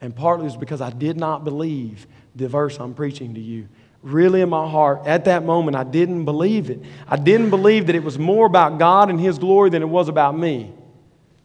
And 0.00 0.14
partly 0.14 0.46
it's 0.46 0.56
because 0.56 0.80
I 0.80 0.90
did 0.90 1.16
not 1.16 1.44
believe 1.44 2.06
the 2.34 2.48
verse 2.48 2.78
I'm 2.78 2.94
preaching 2.94 3.34
to 3.34 3.40
you. 3.40 3.68
Really, 4.02 4.40
in 4.40 4.48
my 4.48 4.68
heart, 4.68 5.02
at 5.06 5.26
that 5.26 5.44
moment, 5.44 5.76
I 5.76 5.84
didn't 5.84 6.24
believe 6.24 6.70
it. 6.70 6.80
I 7.06 7.16
didn't 7.16 7.50
believe 7.50 7.86
that 7.88 7.94
it 7.94 8.02
was 8.02 8.18
more 8.18 8.46
about 8.46 8.78
God 8.78 9.10
and 9.10 9.20
His 9.20 9.38
glory 9.38 9.68
than 9.68 9.82
it 9.82 9.88
was 9.88 10.08
about 10.08 10.36
me. 10.36 10.72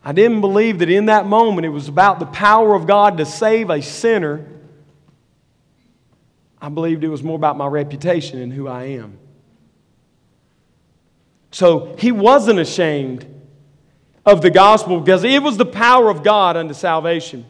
I 0.03 0.13
didn't 0.13 0.39
believe 0.39 0.79
that 0.79 0.89
in 0.89 1.07
that 1.07 1.25
moment 1.25 1.65
it 1.65 1.69
was 1.69 1.89
about 1.89 2.19
the 2.19 2.27
power 2.27 2.75
of 2.75 2.87
God 2.87 3.17
to 3.17 3.25
save 3.25 3.69
a 3.69 3.81
sinner. 3.81 4.45
I 6.61 6.69
believed 6.69 7.03
it 7.03 7.09
was 7.09 7.23
more 7.23 7.35
about 7.35 7.57
my 7.57 7.67
reputation 7.67 8.39
and 8.39 8.53
who 8.53 8.67
I 8.67 8.83
am. 8.83 9.17
So 11.51 11.95
he 11.97 12.11
wasn't 12.11 12.59
ashamed 12.59 13.25
of 14.25 14.41
the 14.41 14.49
gospel 14.49 14.99
because 14.99 15.23
it 15.23 15.41
was 15.43 15.57
the 15.57 15.65
power 15.65 16.09
of 16.09 16.23
God 16.23 16.55
unto 16.55 16.73
salvation 16.73 17.45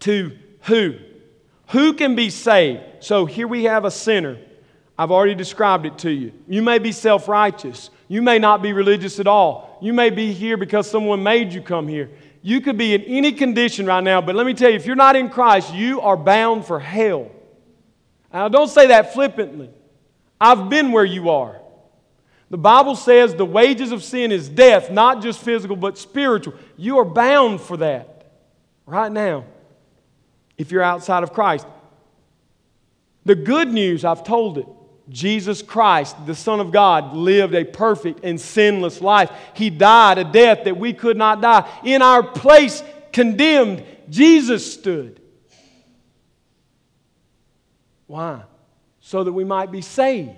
to 0.00 0.36
who? 0.62 0.94
Who 1.68 1.92
can 1.92 2.14
be 2.14 2.30
saved? 2.30 2.82
So 3.00 3.26
here 3.26 3.46
we 3.48 3.64
have 3.64 3.84
a 3.84 3.90
sinner. 3.90 4.38
I've 4.98 5.10
already 5.10 5.34
described 5.34 5.86
it 5.86 5.98
to 5.98 6.10
you. 6.10 6.32
You 6.48 6.62
may 6.62 6.78
be 6.78 6.92
self 6.92 7.28
righteous. 7.28 7.90
You 8.08 8.22
may 8.22 8.38
not 8.38 8.62
be 8.62 8.72
religious 8.72 9.20
at 9.20 9.26
all. 9.26 9.78
You 9.82 9.92
may 9.92 10.10
be 10.10 10.32
here 10.32 10.56
because 10.56 10.90
someone 10.90 11.22
made 11.22 11.52
you 11.52 11.60
come 11.60 11.86
here. 11.86 12.10
You 12.42 12.60
could 12.60 12.78
be 12.78 12.94
in 12.94 13.02
any 13.02 13.32
condition 13.32 13.84
right 13.84 14.02
now, 14.02 14.20
but 14.20 14.34
let 14.34 14.46
me 14.46 14.54
tell 14.54 14.70
you 14.70 14.76
if 14.76 14.86
you're 14.86 14.96
not 14.96 15.14
in 15.14 15.28
Christ, 15.28 15.74
you 15.74 16.00
are 16.00 16.16
bound 16.16 16.64
for 16.64 16.80
hell. 16.80 17.30
Now, 18.32 18.48
don't 18.48 18.68
say 18.68 18.88
that 18.88 19.12
flippantly. 19.12 19.70
I've 20.40 20.70
been 20.70 20.92
where 20.92 21.04
you 21.04 21.30
are. 21.30 21.60
The 22.50 22.58
Bible 22.58 22.96
says 22.96 23.34
the 23.34 23.44
wages 23.44 23.92
of 23.92 24.02
sin 24.02 24.32
is 24.32 24.48
death, 24.48 24.90
not 24.90 25.22
just 25.22 25.40
physical, 25.40 25.76
but 25.76 25.98
spiritual. 25.98 26.54
You 26.76 26.98
are 26.98 27.04
bound 27.04 27.60
for 27.60 27.76
that 27.78 28.30
right 28.86 29.12
now 29.12 29.44
if 30.58 30.70
you're 30.70 30.82
outside 30.82 31.22
of 31.22 31.32
Christ. 31.32 31.66
The 33.24 33.34
good 33.34 33.72
news, 33.72 34.04
I've 34.04 34.24
told 34.24 34.58
it. 34.58 34.66
Jesus 35.08 35.62
Christ, 35.62 36.16
the 36.26 36.34
Son 36.34 36.60
of 36.60 36.70
God, 36.70 37.14
lived 37.14 37.54
a 37.54 37.64
perfect 37.64 38.20
and 38.24 38.38
sinless 38.38 39.00
life. 39.00 39.30
He 39.54 39.70
died 39.70 40.18
a 40.18 40.24
death 40.24 40.64
that 40.64 40.76
we 40.76 40.92
could 40.92 41.16
not 41.16 41.40
die. 41.40 41.66
In 41.84 42.02
our 42.02 42.22
place, 42.22 42.82
condemned, 43.12 43.84
Jesus 44.10 44.70
stood. 44.70 45.20
Why? 48.06 48.42
So 49.00 49.24
that 49.24 49.32
we 49.32 49.44
might 49.44 49.70
be 49.70 49.80
saved 49.80 50.36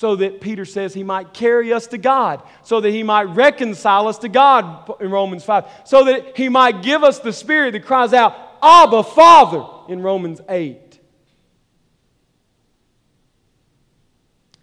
so 0.00 0.16
that 0.16 0.40
Peter 0.40 0.64
says 0.64 0.94
he 0.94 1.02
might 1.02 1.34
carry 1.34 1.74
us 1.74 1.88
to 1.88 1.98
God, 1.98 2.42
so 2.62 2.80
that 2.80 2.88
he 2.90 3.02
might 3.02 3.24
reconcile 3.24 4.08
us 4.08 4.16
to 4.20 4.30
God 4.30 4.90
in 4.98 5.10
Romans 5.10 5.44
5, 5.44 5.66
so 5.84 6.04
that 6.04 6.38
he 6.38 6.48
might 6.48 6.82
give 6.82 7.04
us 7.04 7.18
the 7.18 7.34
Spirit 7.34 7.72
that 7.72 7.84
cries 7.84 8.14
out, 8.14 8.34
Abba, 8.62 9.02
Father, 9.02 9.64
in 9.92 10.02
Romans 10.02 10.40
8. 10.48 10.98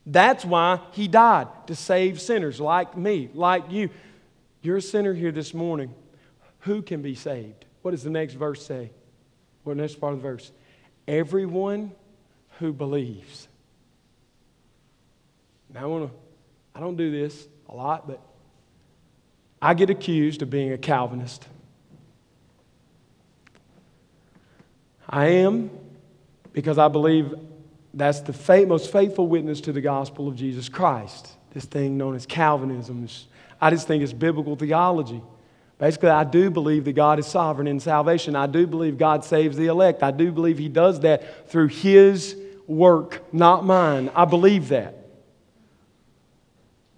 That's 0.05 0.45
why 0.45 0.79
he 0.91 1.07
died, 1.07 1.47
to 1.67 1.75
save 1.75 2.21
sinners 2.21 2.61
like 2.61 2.97
me, 2.97 3.29
like 3.33 3.69
you. 3.69 3.89
You're 4.61 4.77
a 4.77 4.81
sinner 4.81 5.13
here 5.13 5.31
this 5.31 5.53
morning. 5.53 5.93
Who 6.61 6.81
can 6.81 7.01
be 7.01 7.13
saved? 7.13 7.65
What 7.81 7.91
does 7.91 8.03
the 8.03 8.09
next 8.09 8.33
verse 8.33 8.65
say? 8.65 8.91
What 9.63 9.77
next 9.77 9.95
part 9.95 10.13
of 10.13 10.19
the 10.19 10.23
verse? 10.23 10.51
Everyone 11.07 11.91
who 12.59 12.71
believes. 12.71 13.47
Now, 15.73 15.83
I 15.83 15.85
want 15.87 16.09
to, 16.09 16.17
I 16.73 16.79
don't 16.79 16.95
do 16.95 17.11
this 17.11 17.47
a 17.67 17.75
lot, 17.75 18.07
but 18.07 18.21
I 19.61 19.73
get 19.73 19.89
accused 19.89 20.41
of 20.41 20.49
being 20.49 20.71
a 20.71 20.77
Calvinist. 20.77 21.45
I 25.09 25.27
am 25.27 25.69
because 26.53 26.77
I 26.77 26.87
believe 26.87 27.33
that's 27.93 28.21
the 28.21 28.33
faith, 28.33 28.67
most 28.67 28.91
faithful 28.91 29.27
witness 29.27 29.61
to 29.61 29.71
the 29.71 29.81
gospel 29.81 30.27
of 30.27 30.35
Jesus 30.35 30.69
Christ. 30.69 31.29
This 31.51 31.65
thing 31.65 31.97
known 31.97 32.15
as 32.15 32.25
Calvinism. 32.25 33.07
I 33.59 33.69
just 33.69 33.87
think 33.87 34.03
it's 34.03 34.13
biblical 34.13 34.55
theology. 34.55 35.21
Basically, 35.79 36.09
I 36.09 36.23
do 36.23 36.49
believe 36.49 36.85
that 36.85 36.93
God 36.93 37.19
is 37.19 37.27
sovereign 37.27 37.67
in 37.67 37.79
salvation. 37.79 38.35
I 38.35 38.47
do 38.47 38.67
believe 38.67 38.97
God 38.97 39.23
saves 39.23 39.57
the 39.57 39.67
elect. 39.67 40.03
I 40.03 40.11
do 40.11 40.31
believe 40.31 40.57
He 40.57 40.69
does 40.69 40.99
that 41.01 41.49
through 41.49 41.67
His 41.67 42.35
work, 42.65 43.23
not 43.31 43.63
mine. 43.63 44.11
I 44.15 44.25
believe 44.25 44.69
that. 44.69 44.95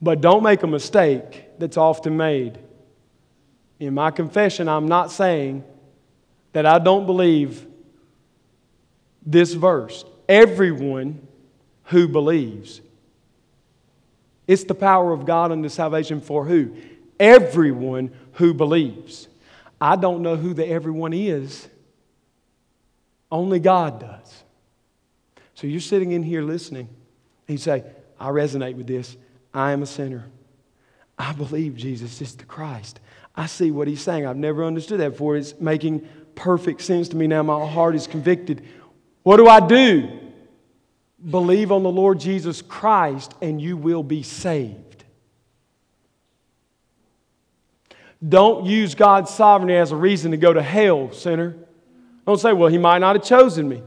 But 0.02 0.22
don't 0.22 0.44
make 0.44 0.64
a 0.64 0.68
mistake 0.68 1.60
that's 1.60 1.78
often 1.78 2.16
made. 2.16 2.58
In 3.80 3.94
my 3.94 4.12
confession, 4.12 4.68
I'm 4.68 4.88
not 4.88 5.12
saying 5.12 5.64
that 6.54 6.66
I 6.66 6.80
don't 6.80 7.06
believe 7.06 7.66
this 9.26 9.54
verse. 9.54 10.06
Everyone 10.28 11.28
who 11.86 12.08
believes. 12.08 12.82
It's 14.48 14.64
the 14.64 14.76
power 14.76 15.12
of 15.12 15.26
God 15.26 15.52
unto 15.52 15.70
salvation 15.70 16.22
for 16.22 16.46
who? 16.46 16.76
Everyone 17.20 18.12
who 18.34 18.54
believes. 18.54 19.28
I 19.82 19.96
don't 19.96 20.22
know 20.22 20.36
who 20.36 20.54
the 20.54 20.68
everyone 20.68 21.14
is. 21.14 21.68
Only 23.32 23.60
God 23.60 24.00
does. 24.00 24.44
So 25.56 25.68
you're 25.68 25.82
sitting 25.82 26.12
in 26.12 26.24
here 26.24 26.42
listening, 26.42 26.88
and 27.48 27.50
you 27.50 27.58
say, 27.58 27.84
I 28.20 28.30
resonate 28.30 28.76
with 28.76 28.88
this. 28.88 29.18
I 29.54 29.72
am 29.72 29.84
a 29.84 29.86
sinner. 29.86 30.26
I 31.18 31.34
believe 31.34 31.76
Jesus 31.76 32.22
is 32.22 32.36
the 32.36 32.46
Christ. 32.46 33.00
I 33.36 33.46
see 33.46 33.72
what 33.72 33.88
he's 33.88 34.02
saying. 34.02 34.26
I've 34.26 34.38
never 34.38 34.64
understood 34.64 35.00
that 35.00 35.12
before. 35.12 35.36
It's 35.36 35.60
making 35.60 36.08
perfect 36.36 36.82
sense 36.82 37.10
to 37.10 37.18
me 37.18 37.28
now. 37.28 37.44
My 37.44 37.68
heart 37.68 37.96
is 37.96 38.08
convicted. 38.08 38.66
What 39.24 39.38
do 39.38 39.48
I 39.48 39.60
do? 39.60 40.10
Believe 41.30 41.72
on 41.72 41.84
the 41.84 41.90
Lord 41.90 42.20
Jesus 42.20 42.62
Christ 42.62 43.34
and 43.42 43.62
you 43.62 43.76
will 43.76 44.04
be 44.04 44.24
saved. 44.24 45.04
Don't 48.28 48.66
use 48.66 48.96
God's 48.96 49.34
sovereignty 49.34 49.76
as 49.76 49.92
a 49.92 49.96
reason 49.96 50.32
to 50.32 50.38
go 50.38 50.52
to 50.52 50.62
hell, 50.62 51.12
sinner. 51.12 51.56
Don't 52.26 52.40
say, 52.40 52.54
well, 52.54 52.70
he 52.70 52.78
might 52.78 53.00
not 53.00 53.16
have 53.16 53.26
chosen 53.26 53.68
me. 53.68 53.82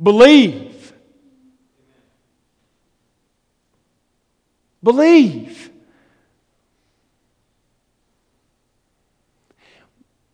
Believe. 0.00 0.92
Believe. 4.82 5.70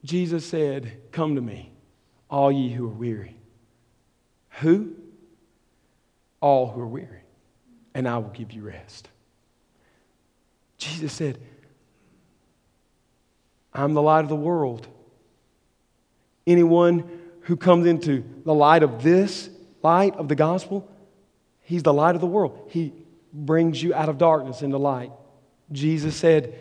Jesus 0.04 0.44
said, 0.44 1.00
Come 1.12 1.34
to 1.34 1.40
me, 1.40 1.72
all 2.30 2.52
ye 2.52 2.70
who 2.70 2.84
are 2.84 2.92
weary. 2.92 3.36
Who? 4.60 4.92
All 6.40 6.70
who 6.70 6.80
are 6.80 6.86
weary, 6.86 7.22
and 7.94 8.06
I 8.06 8.18
will 8.18 8.28
give 8.28 8.52
you 8.52 8.62
rest. 8.62 9.08
Jesus 10.78 11.12
said, 11.12 11.38
I'm 13.72 13.94
the 13.94 14.02
light 14.02 14.20
of 14.20 14.28
the 14.28 14.36
world. 14.36 14.86
Anyone 16.46 17.20
who 17.42 17.56
comes 17.56 17.86
into 17.86 18.24
the 18.44 18.54
light 18.54 18.82
of 18.82 19.02
this 19.02 19.48
light 19.82 20.14
of 20.16 20.28
the 20.28 20.34
gospel, 20.34 20.88
he's 21.62 21.82
the 21.82 21.92
light 21.92 22.14
of 22.14 22.20
the 22.20 22.26
world. 22.26 22.68
He 22.70 22.92
brings 23.32 23.82
you 23.82 23.94
out 23.94 24.08
of 24.08 24.18
darkness 24.18 24.62
into 24.62 24.78
light. 24.78 25.12
Jesus 25.72 26.14
said, 26.14 26.54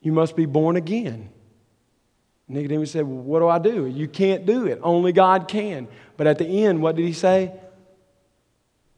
You 0.00 0.12
must 0.12 0.34
be 0.34 0.46
born 0.46 0.76
again. 0.76 1.30
Nicodemus 2.48 2.92
said, 2.92 3.06
well, 3.06 3.22
What 3.22 3.40
do 3.40 3.48
I 3.48 3.58
do? 3.58 3.86
You 3.86 4.08
can't 4.08 4.46
do 4.46 4.66
it. 4.66 4.80
Only 4.82 5.12
God 5.12 5.48
can. 5.48 5.88
But 6.16 6.26
at 6.26 6.38
the 6.38 6.64
end, 6.64 6.80
what 6.80 6.96
did 6.96 7.04
he 7.04 7.12
say? 7.12 7.52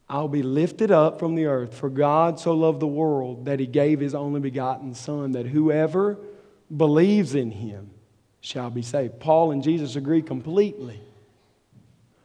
I'll 0.09 0.27
be 0.27 0.41
lifted 0.41 0.89
up 0.89 1.19
from 1.19 1.35
the 1.35 1.45
earth, 1.45 1.75
for 1.75 1.89
God 1.89 2.39
so 2.39 2.53
loved 2.53 2.79
the 2.79 2.87
world 2.87 3.45
that 3.45 3.59
he 3.59 3.67
gave 3.67 3.99
his 3.99 4.15
only 4.15 4.39
begotten 4.39 4.95
Son, 4.95 5.33
that 5.33 5.45
whoever 5.45 6.17
believes 6.75 7.35
in 7.35 7.51
him 7.51 7.91
shall 8.41 8.71
be 8.71 8.81
saved. 8.81 9.19
Paul 9.19 9.51
and 9.51 9.61
Jesus 9.61 9.95
agree 9.95 10.23
completely. 10.23 10.99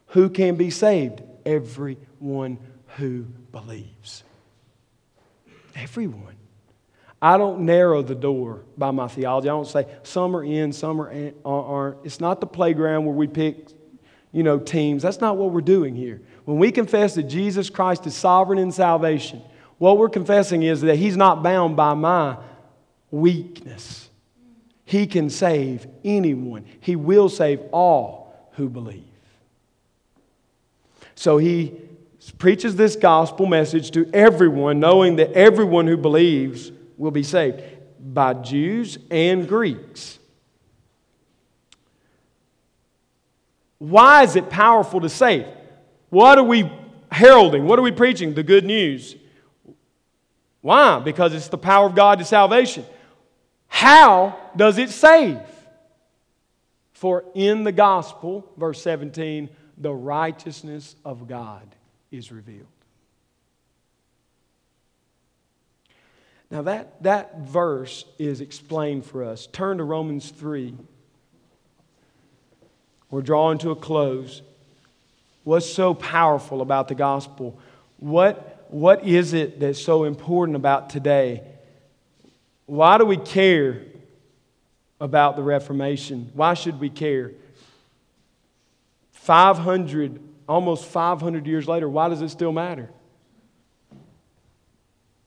Who 0.08 0.30
can 0.30 0.56
be 0.56 0.70
saved? 0.70 1.22
Everyone 1.44 2.58
who 2.96 3.26
believes. 3.52 4.22
Everyone. 5.76 6.33
I 7.20 7.38
don't 7.38 7.60
narrow 7.60 8.02
the 8.02 8.14
door 8.14 8.64
by 8.76 8.90
my 8.90 9.08
theology. 9.08 9.48
I 9.48 9.52
don't 9.52 9.66
say 9.66 9.86
some 10.02 10.36
are 10.36 10.44
in, 10.44 10.72
some 10.72 11.00
are 11.00 11.32
aren't. 11.44 12.04
It's 12.04 12.20
not 12.20 12.40
the 12.40 12.46
playground 12.46 13.06
where 13.06 13.14
we 13.14 13.26
pick, 13.26 13.68
you 14.32 14.42
know, 14.42 14.58
teams. 14.58 15.02
That's 15.02 15.20
not 15.20 15.36
what 15.36 15.50
we're 15.50 15.62
doing 15.62 15.94
here. 15.94 16.20
When 16.44 16.58
we 16.58 16.70
confess 16.70 17.14
that 17.14 17.24
Jesus 17.24 17.70
Christ 17.70 18.06
is 18.06 18.14
sovereign 18.14 18.58
in 18.58 18.70
salvation, 18.72 19.40
what 19.78 19.98
we're 19.98 20.10
confessing 20.10 20.62
is 20.62 20.82
that 20.82 20.96
He's 20.96 21.16
not 21.16 21.42
bound 21.42 21.76
by 21.76 21.94
my 21.94 22.36
weakness. 23.10 24.08
He 24.84 25.06
can 25.06 25.30
save 25.30 25.86
anyone. 26.04 26.66
He 26.80 26.94
will 26.94 27.28
save 27.28 27.60
all 27.72 28.50
who 28.52 28.68
believe. 28.68 29.04
So 31.14 31.38
He 31.38 31.72
preaches 32.38 32.76
this 32.76 32.96
gospel 32.96 33.46
message 33.46 33.90
to 33.92 34.08
everyone, 34.12 34.78
knowing 34.80 35.16
that 35.16 35.32
everyone 35.32 35.86
who 35.86 35.96
believes 35.96 36.70
will 36.96 37.10
be 37.10 37.22
saved 37.22 37.62
by 38.00 38.34
Jews 38.34 38.98
and 39.10 39.48
Greeks. 39.48 40.18
Why 43.78 44.22
is 44.22 44.36
it 44.36 44.48
powerful 44.48 45.00
to 45.00 45.08
save? 45.08 45.46
What 46.10 46.38
are 46.38 46.44
we 46.44 46.70
heralding? 47.10 47.64
What 47.66 47.78
are 47.78 47.82
we 47.82 47.92
preaching? 47.92 48.34
The 48.34 48.42
good 48.42 48.64
news. 48.64 49.16
Why? 50.60 50.98
Because 51.00 51.34
it's 51.34 51.48
the 51.48 51.58
power 51.58 51.86
of 51.86 51.94
God 51.94 52.18
to 52.18 52.24
salvation. 52.24 52.84
How 53.66 54.38
does 54.56 54.78
it 54.78 54.90
save? 54.90 55.40
For 56.92 57.24
in 57.34 57.64
the 57.64 57.72
gospel, 57.72 58.50
verse 58.56 58.80
17, 58.80 59.50
the 59.76 59.92
righteousness 59.92 60.96
of 61.04 61.28
God 61.28 61.74
is 62.10 62.32
revealed. 62.32 62.68
Now, 66.50 66.62
that, 66.62 67.02
that 67.02 67.38
verse 67.40 68.04
is 68.18 68.40
explained 68.40 69.04
for 69.06 69.24
us. 69.24 69.46
Turn 69.46 69.78
to 69.78 69.84
Romans 69.84 70.30
3. 70.30 70.74
We're 73.10 73.22
drawing 73.22 73.58
to 73.58 73.70
a 73.70 73.76
close. 73.76 74.42
What's 75.44 75.70
so 75.70 75.94
powerful 75.94 76.60
about 76.60 76.88
the 76.88 76.94
gospel? 76.94 77.58
What, 77.98 78.66
what 78.68 79.06
is 79.06 79.32
it 79.34 79.60
that's 79.60 79.82
so 79.82 80.04
important 80.04 80.56
about 80.56 80.90
today? 80.90 81.42
Why 82.66 82.98
do 82.98 83.04
we 83.04 83.16
care 83.16 83.82
about 85.00 85.36
the 85.36 85.42
Reformation? 85.42 86.30
Why 86.34 86.54
should 86.54 86.80
we 86.80 86.90
care? 86.90 87.32
500 89.12 90.20
almost 90.48 90.84
500 90.86 91.46
years 91.46 91.66
later, 91.66 91.88
why 91.88 92.08
does 92.08 92.22
it 92.22 92.28
still 92.28 92.52
matter? 92.52 92.90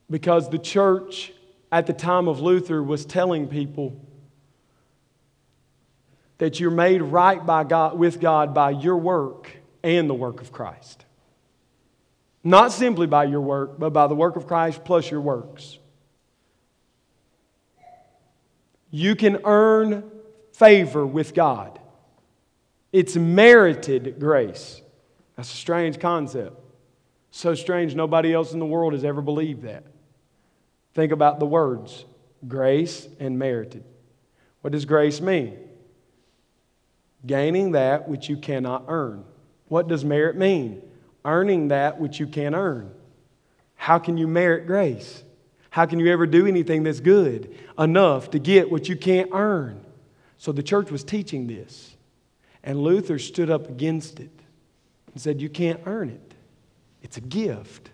Because 0.09 0.49
the 0.49 0.59
church 0.59 1.33
at 1.71 1.87
the 1.87 1.93
time 1.93 2.27
of 2.27 2.39
Luther 2.39 2.81
was 2.81 3.05
telling 3.05 3.47
people 3.47 3.99
that 6.37 6.59
you're 6.59 6.71
made 6.71 7.01
right 7.01 7.43
by 7.45 7.63
God, 7.63 7.97
with 7.97 8.19
God 8.19 8.53
by 8.53 8.71
your 8.71 8.97
work 8.97 9.51
and 9.83 10.09
the 10.09 10.13
work 10.13 10.41
of 10.41 10.51
Christ. 10.51 11.05
Not 12.43 12.71
simply 12.71 13.07
by 13.07 13.25
your 13.25 13.41
work, 13.41 13.77
but 13.79 13.91
by 13.91 14.07
the 14.07 14.15
work 14.15 14.35
of 14.35 14.47
Christ 14.47 14.85
plus 14.85 15.09
your 15.09 15.21
works. 15.21 15.79
You 18.89 19.15
can 19.15 19.39
earn 19.43 20.09
favor 20.53 21.05
with 21.05 21.33
God. 21.33 21.79
It's 22.93 23.15
merited 23.15 24.19
grace. 24.19 24.81
That's 25.35 25.53
a 25.53 25.57
strange 25.57 25.99
concept. 25.99 26.55
So 27.31 27.53
strange, 27.53 27.93
nobody 27.95 28.33
else 28.33 28.53
in 28.53 28.59
the 28.59 28.65
world 28.65 28.93
has 28.93 29.03
ever 29.03 29.21
believed 29.21 29.63
that. 29.63 29.83
Think 30.97 31.11
about 31.11 31.39
the 31.39 31.45
words 31.45 32.05
grace 32.47 33.07
and 33.19 33.37
merited. 33.37 33.83
What 34.61 34.73
does 34.73 34.85
grace 34.85 35.21
mean? 35.21 35.55
Gaining 37.23 37.73
that 37.73 38.09
which 38.09 38.29
you 38.29 38.35
cannot 38.35 38.85
earn. 38.87 39.23
What 39.67 39.87
does 39.87 40.03
merit 40.03 40.35
mean? 40.35 40.81
Earning 41.23 41.67
that 41.67 41.99
which 41.99 42.19
you 42.19 42.25
can't 42.25 42.55
earn. 42.55 42.91
How 43.75 43.99
can 43.99 44.17
you 44.17 44.27
merit 44.27 44.65
grace? 44.65 45.21
How 45.69 45.85
can 45.85 45.99
you 45.99 46.11
ever 46.11 46.25
do 46.25 46.47
anything 46.47 46.81
that's 46.81 46.99
good 46.99 47.55
enough 47.77 48.31
to 48.31 48.39
get 48.39 48.71
what 48.71 48.89
you 48.89 48.95
can't 48.95 49.29
earn? 49.33 49.85
So 50.39 50.51
the 50.51 50.63
church 50.63 50.89
was 50.89 51.03
teaching 51.03 51.45
this. 51.45 51.95
And 52.63 52.81
Luther 52.81 53.19
stood 53.19 53.51
up 53.51 53.69
against 53.69 54.19
it 54.19 54.31
and 55.13 55.21
said, 55.21 55.43
You 55.43 55.49
can't 55.49 55.81
earn 55.85 56.09
it, 56.09 56.33
it's 57.03 57.17
a 57.17 57.21
gift. 57.21 57.91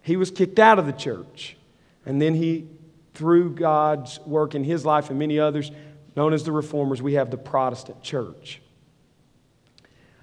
He 0.00 0.16
was 0.16 0.30
kicked 0.30 0.58
out 0.58 0.78
of 0.78 0.86
the 0.86 0.92
church. 0.92 1.58
And 2.06 2.20
then 2.20 2.34
he, 2.34 2.66
through 3.14 3.54
God's 3.54 4.20
work 4.20 4.54
in 4.54 4.64
his 4.64 4.84
life 4.84 5.10
and 5.10 5.18
many 5.18 5.38
others, 5.38 5.70
known 6.16 6.32
as 6.32 6.44
the 6.44 6.52
Reformers, 6.52 7.02
we 7.02 7.14
have 7.14 7.30
the 7.30 7.38
Protestant 7.38 8.02
church. 8.02 8.60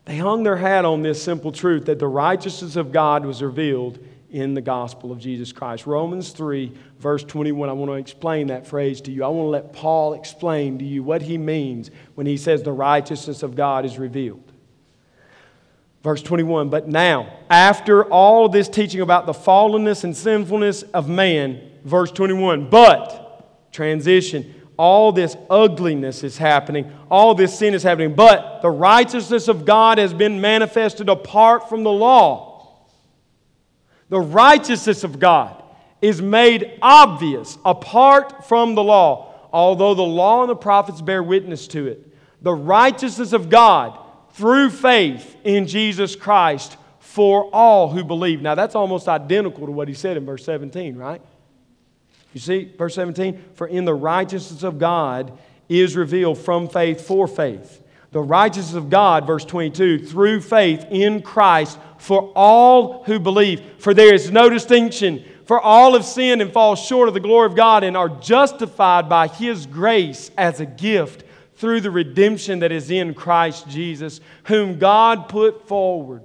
They 0.06 0.18
hung 0.18 0.44
their 0.44 0.58
hat 0.58 0.86
on 0.86 1.02
this 1.02 1.22
simple 1.22 1.52
truth 1.52 1.86
that 1.86 2.00
the 2.00 2.08
righteousness 2.08 2.76
of 2.76 2.92
God 2.92 3.26
was 3.26 3.42
revealed 3.42 4.00
in 4.30 4.54
the 4.54 4.62
gospel 4.62 5.12
of 5.12 5.20
Jesus 5.20 5.52
Christ. 5.52 5.86
Romans 5.86 6.32
3, 6.32 6.72
verse 7.00 7.24
21, 7.24 7.70
I 7.70 7.74
want 7.74 7.90
to 7.90 7.96
explain 7.96 8.48
that 8.48 8.68
phrase 8.68 9.02
to 9.02 9.12
you. 9.12 9.24
I 9.24 9.28
want 9.28 9.46
to 9.46 9.50
let 9.50 9.74
Paul 9.74 10.14
explain 10.14 10.80
to 10.80 10.86
you 10.86 11.04
what 11.04 11.22
he 11.22 11.38
means 11.38 11.92
when 12.16 12.28
he 12.28 12.38
says 12.38 12.64
the 12.64 12.72
righteousness 12.72 13.44
of 13.44 13.56
God 13.56 13.86
is 13.86 13.98
revealed. 13.98 14.47
Verse 16.08 16.22
21, 16.22 16.70
but 16.70 16.88
now, 16.88 17.28
after 17.50 18.06
all 18.06 18.48
this 18.48 18.70
teaching 18.70 19.02
about 19.02 19.26
the 19.26 19.34
fallenness 19.34 20.06
and 20.06 20.16
sinfulness 20.16 20.84
of 20.84 21.10
man, 21.10 21.62
verse 21.84 22.14
21, 22.14 22.70
but, 22.70 23.74
transition, 23.74 24.56
all 24.78 25.12
this 25.12 25.36
ugliness 25.50 26.24
is 26.24 26.38
happening, 26.38 26.90
all 27.12 27.36
this 27.36 27.60
sin 27.60 27.74
is 27.74 27.84
happening, 27.84 28.16
but 28.16 28.62
the 28.62 28.70
righteousness 28.70 29.50
of 29.50 29.66
God 29.66 29.98
has 29.98 30.14
been 30.14 30.40
manifested 30.40 31.10
apart 31.10 31.68
from 31.68 31.84
the 31.84 31.92
law. 31.92 32.86
The 34.08 34.22
righteousness 34.22 35.04
of 35.04 35.20
God 35.20 35.62
is 36.02 36.22
made 36.22 36.80
obvious 36.82 37.58
apart 37.66 38.48
from 38.48 38.76
the 38.76 38.84
law, 38.84 39.50
although 39.52 39.94
the 39.94 40.04
law 40.04 40.44
and 40.44 40.50
the 40.50 40.56
prophets 40.56 41.02
bear 41.02 41.22
witness 41.22 41.68
to 41.68 41.86
it. 41.88 42.16
The 42.42 42.54
righteousness 42.54 43.34
of 43.34 43.50
God 43.50 44.00
through 44.38 44.70
faith 44.70 45.36
in 45.44 45.66
Jesus 45.66 46.16
Christ 46.16 46.78
for 47.00 47.50
all 47.52 47.90
who 47.90 48.04
believe. 48.04 48.40
Now, 48.40 48.54
that's 48.54 48.76
almost 48.76 49.08
identical 49.08 49.66
to 49.66 49.72
what 49.72 49.88
he 49.88 49.96
said 49.96 50.16
in 50.16 50.28
verse 50.28 50.46
17, 50.46 50.96
right? 50.96 51.20
You 52.34 52.40
see, 52.40 52.72
verse 52.78 52.94
17, 52.94 53.44
for 53.56 53.66
in 53.66 53.84
the 53.84 53.96
righteousness 53.96 54.62
of 54.62 54.78
God 54.78 55.36
is 55.68 55.96
revealed 55.96 56.38
from 56.38 56.70
faith 56.70 57.02
for 57.02 57.28
faith. 57.28 57.82
The 58.12 58.22
righteousness 58.22 58.76
of 58.76 58.92
God, 58.92 59.26
verse 59.26 59.44
22, 59.44 60.06
through 60.06 60.42
faith 60.42 60.86
in 60.92 61.24
Christ 61.24 61.80
for 61.98 62.32
all 62.36 63.04
who 63.06 63.20
believe. 63.20 63.64
For 63.80 63.96
there 63.96 64.14
is 64.14 64.30
no 64.30 64.50
distinction. 64.50 65.26
For 65.46 65.60
all 65.60 65.94
have 65.94 66.06
sinned 66.06 66.44
and 66.44 66.54
fall 66.54 66.76
short 66.76 67.08
of 67.08 67.16
the 67.16 67.20
glory 67.20 67.48
of 67.48 67.56
God 67.56 67.84
and 67.84 67.98
are 67.98 68.10
justified 68.10 69.10
by 69.10 69.30
His 69.30 69.66
grace 69.66 70.30
as 70.38 70.60
a 70.60 70.66
gift 70.68 71.24
through 71.58 71.82
the 71.82 71.92
redemption 71.92 72.60
that 72.60 72.72
is 72.72 72.90
in 72.90 73.14
Christ 73.14 73.68
Jesus, 73.68 74.22
whom 74.46 74.80
God 74.80 75.28
put 75.28 75.68
forward 75.68 76.24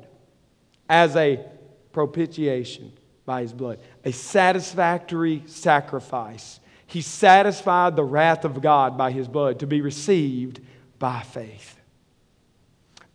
as 0.89 1.17
a 1.17 1.45
propitiation 1.93 2.93
by 3.25 3.43
His 3.43 3.53
blood, 3.53 3.79
a 4.05 4.13
satisfactory 4.13 5.43
sacrifice. 5.47 6.61
He 6.87 7.01
satisfied 7.01 7.97
the 7.97 8.05
wrath 8.05 8.45
of 8.45 8.61
God 8.61 8.99
by 8.99 9.11
His 9.11 9.27
blood 9.27 9.61
to 9.61 9.67
be 9.67 9.81
received 9.81 10.61
by 10.99 11.23
faith. 11.23 11.79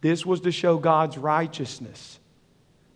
This 0.01 0.25
was 0.25 0.41
to 0.41 0.51
show 0.51 0.77
God's 0.77 1.17
righteousness 1.17 2.19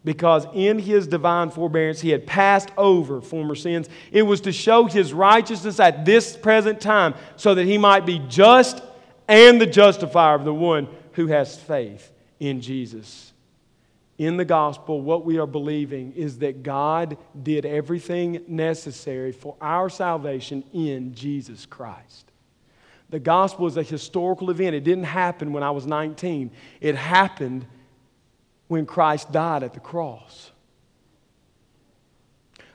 because 0.03 0.47
in 0.53 0.79
his 0.79 1.07
divine 1.07 1.51
forbearance 1.51 2.01
he 2.01 2.09
had 2.09 2.25
passed 2.25 2.69
over 2.77 3.21
former 3.21 3.55
sins. 3.55 3.87
It 4.11 4.23
was 4.23 4.41
to 4.41 4.51
show 4.51 4.85
his 4.85 5.13
righteousness 5.13 5.79
at 5.79 6.05
this 6.05 6.35
present 6.35 6.81
time 6.81 7.13
so 7.35 7.53
that 7.53 7.65
he 7.65 7.77
might 7.77 8.05
be 8.05 8.19
just 8.27 8.81
and 9.31 9.61
the 9.61 9.65
justifier 9.65 10.35
of 10.35 10.43
the 10.43 10.53
one 10.53 10.89
who 11.13 11.27
has 11.27 11.57
faith 11.57 12.11
in 12.41 12.59
Jesus. 12.59 13.31
In 14.17 14.35
the 14.35 14.43
gospel, 14.43 15.01
what 15.01 15.23
we 15.23 15.39
are 15.39 15.47
believing 15.47 16.11
is 16.17 16.39
that 16.39 16.63
God 16.63 17.17
did 17.41 17.65
everything 17.65 18.43
necessary 18.45 19.31
for 19.31 19.55
our 19.61 19.89
salvation 19.89 20.65
in 20.73 21.15
Jesus 21.15 21.65
Christ. 21.65 22.29
The 23.09 23.21
gospel 23.21 23.67
is 23.67 23.77
a 23.77 23.83
historical 23.83 24.49
event. 24.49 24.75
It 24.75 24.83
didn't 24.83 25.05
happen 25.05 25.53
when 25.53 25.63
I 25.63 25.71
was 25.71 25.87
19, 25.87 26.51
it 26.81 26.95
happened 26.95 27.65
when 28.67 28.85
Christ 28.85 29.31
died 29.31 29.63
at 29.63 29.73
the 29.73 29.79
cross. 29.79 30.51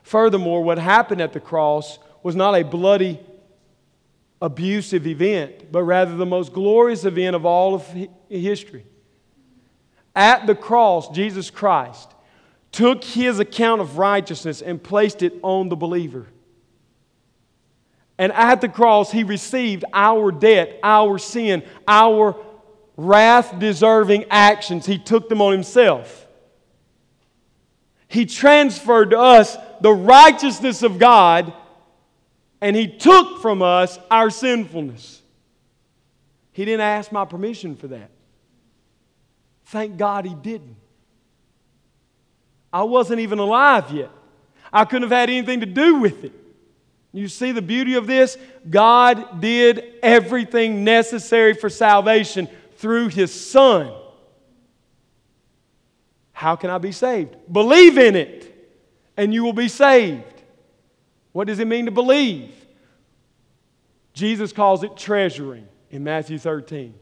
Furthermore, 0.03 0.64
what 0.64 0.79
happened 0.79 1.21
at 1.21 1.35
the 1.35 1.40
cross 1.40 1.99
was 2.23 2.35
not 2.35 2.55
a 2.55 2.62
bloody, 2.62 3.21
abusive 4.40 5.07
event, 5.07 5.72
but 5.72 5.83
rather 5.83 6.16
the 6.16 6.27
most 6.27 6.53
glorious 6.53 7.05
event 7.05 7.37
of 7.37 7.46
all 7.46 7.75
of 7.75 7.87
history. 8.29 8.85
At 10.14 10.46
the 10.46 10.55
cross, 10.55 11.11
Jesus 11.11 11.51
Christ 11.51 12.12
took 12.72 13.05
his 13.05 13.38
account 13.38 13.81
of 13.81 13.99
righteousness 13.99 14.61
and 14.61 14.83
placed 14.83 15.22
it 15.22 15.35
on 15.42 15.68
the 15.68 15.77
believer. 15.77 16.27
And 18.18 18.33
at 18.33 18.61
the 18.61 18.68
cross, 18.68 19.11
he 19.12 19.25
received 19.25 19.85
our 19.92 20.33
debt, 20.33 20.79
our 20.83 21.18
sin, 21.18 21.62
our 21.87 22.37
wrath 22.96 23.59
deserving 23.59 24.25
actions, 24.31 24.87
he 24.87 24.99
took 24.99 25.29
them 25.29 25.42
on 25.42 25.53
himself. 25.53 26.27
He 28.09 28.25
transferred 28.25 29.11
to 29.11 29.18
us 29.18 29.57
the 29.81 29.92
righteousness 29.92 30.83
of 30.83 30.99
God, 30.99 31.53
and 32.61 32.75
he 32.75 32.88
took 32.88 33.40
from 33.40 33.62
us 33.62 33.99
our 34.11 34.31
sinfulness. 34.31 35.23
He 36.53 36.64
didn't 36.64 36.81
ask 36.81 37.12
my 37.12 37.25
permission 37.25 37.77
for 37.77 37.88
that. 37.88 38.11
Thank 39.66 39.97
God 39.97 40.25
he 40.25 40.35
didn't. 40.35 40.77
I 42.73 42.85
wasn't 42.85 43.21
even 43.21 43.38
alive 43.38 43.90
yet. 43.90 44.11
I 44.73 44.85
couldn't 44.85 45.03
have 45.09 45.19
had 45.19 45.31
anything 45.31 45.61
to 45.61 45.66
do 45.66 45.97
with 45.97 46.25
it. 46.25 46.33
You 47.12 47.29
see 47.29 47.53
the 47.53 47.62
beauty 47.62 47.95
of 47.95 48.07
this? 48.07 48.37
God 48.69 49.40
did 49.40 49.95
everything 50.03 50.85
necessary 50.85 51.55
for 51.55 51.71
salvation 51.71 52.49
through 52.77 53.09
his 53.09 53.33
Son. 53.33 53.92
How 56.33 56.57
can 56.57 56.68
I 56.68 56.76
be 56.76 56.93
saved? 56.93 57.35
Believe 57.51 57.97
in 57.97 58.14
it, 58.16 58.70
and 59.16 59.33
you 59.33 59.43
will 59.43 59.55
be 59.55 59.68
saved. 59.68 60.36
What 61.37 61.49
does 61.49 61.59
it 61.59 61.66
mean 61.66 61.84
to 61.84 61.91
believe? 61.91 62.51
Jesus 64.14 64.55
calls 64.55 64.82
it 64.82 64.97
treasuring 64.97 65.68
in 65.91 66.03
Matthew 66.03 66.39
13. 66.39 66.95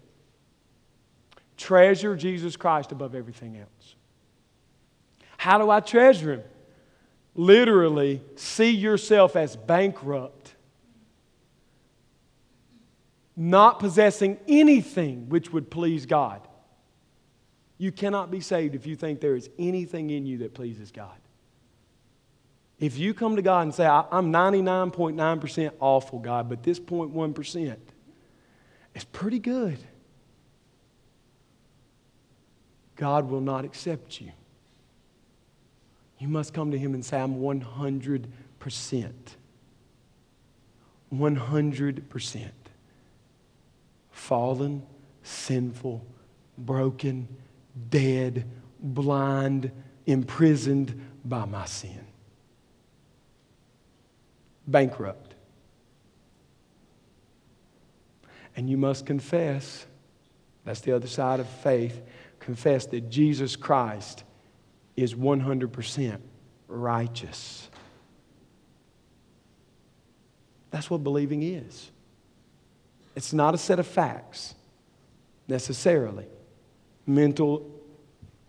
Treasure 1.56 2.16
Jesus 2.16 2.56
Christ 2.56 2.90
above 2.90 3.14
everything 3.14 3.56
else. 3.56 3.94
How 5.36 5.58
do 5.58 5.70
I 5.70 5.78
treasure 5.78 6.32
Him? 6.32 6.42
Literally, 7.36 8.22
see 8.34 8.72
yourself 8.72 9.36
as 9.36 9.54
bankrupt 9.54 10.56
not 13.36 13.78
possessing 13.78 14.40
anything 14.48 15.28
which 15.28 15.52
would 15.52 15.70
please 15.70 16.06
God. 16.06 16.40
You 17.78 17.92
cannot 17.92 18.32
be 18.32 18.40
saved 18.40 18.74
if 18.74 18.84
you 18.84 18.96
think 18.96 19.20
there 19.20 19.36
is 19.36 19.48
anything 19.60 20.10
in 20.10 20.26
you 20.26 20.38
that 20.38 20.54
pleases 20.54 20.90
God. 20.90 21.14
If 22.80 22.98
you 22.98 23.14
come 23.14 23.36
to 23.36 23.42
God 23.42 23.62
and 23.62 23.74
say, 23.74 23.86
I'm 23.86 24.32
99.9% 24.32 25.72
awful, 25.80 26.18
God, 26.18 26.48
but 26.48 26.62
this 26.62 26.80
0.1% 26.80 27.76
is 28.94 29.04
pretty 29.04 29.38
good, 29.38 29.78
God 32.96 33.28
will 33.28 33.40
not 33.40 33.64
accept 33.64 34.20
you. 34.20 34.32
You 36.18 36.28
must 36.28 36.54
come 36.54 36.70
to 36.70 36.78
Him 36.78 36.94
and 36.94 37.04
say, 37.04 37.20
I'm 37.20 37.36
100% 37.36 38.26
100%. 41.12 42.50
Fallen, 44.10 44.82
sinful, 45.22 46.04
broken, 46.56 47.28
dead, 47.90 48.46
blind, 48.80 49.70
imprisoned 50.06 51.00
by 51.24 51.44
my 51.44 51.64
sin. 51.64 52.06
Bankrupt. 54.66 55.34
And 58.56 58.70
you 58.70 58.76
must 58.76 59.04
confess, 59.04 59.86
that's 60.64 60.80
the 60.80 60.92
other 60.92 61.08
side 61.08 61.40
of 61.40 61.48
faith, 61.48 62.00
confess 62.38 62.86
that 62.86 63.10
Jesus 63.10 63.56
Christ 63.56 64.22
is 64.96 65.14
100% 65.14 66.18
righteous. 66.68 67.68
That's 70.70 70.90
what 70.90 71.02
believing 71.02 71.42
is. 71.42 71.90
It's 73.16 73.32
not 73.32 73.54
a 73.54 73.58
set 73.58 73.78
of 73.78 73.86
facts 73.86 74.54
necessarily. 75.46 76.26
Mental 77.06 77.70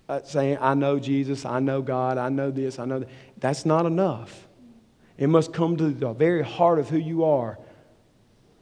uh, 0.08 0.22
saying, 0.24 0.58
I 0.62 0.74
know 0.74 1.00
Jesus, 1.00 1.46
I 1.46 1.60
know 1.60 1.82
God, 1.82 2.18
I 2.18 2.30
know 2.30 2.52
this, 2.52 2.80
I 2.80 2.86
know 2.86 3.00
that. 3.00 3.10
That's 3.38 3.66
not 3.66 3.86
enough. 3.86 4.48
It 5.18 5.28
must 5.28 5.54
come 5.54 5.78
to 5.78 5.90
the 5.90 6.14
very 6.14 6.44
heart 6.44 6.80
of 6.80 6.90
who 6.90 6.98
you 6.98 7.24
are. 7.24 7.58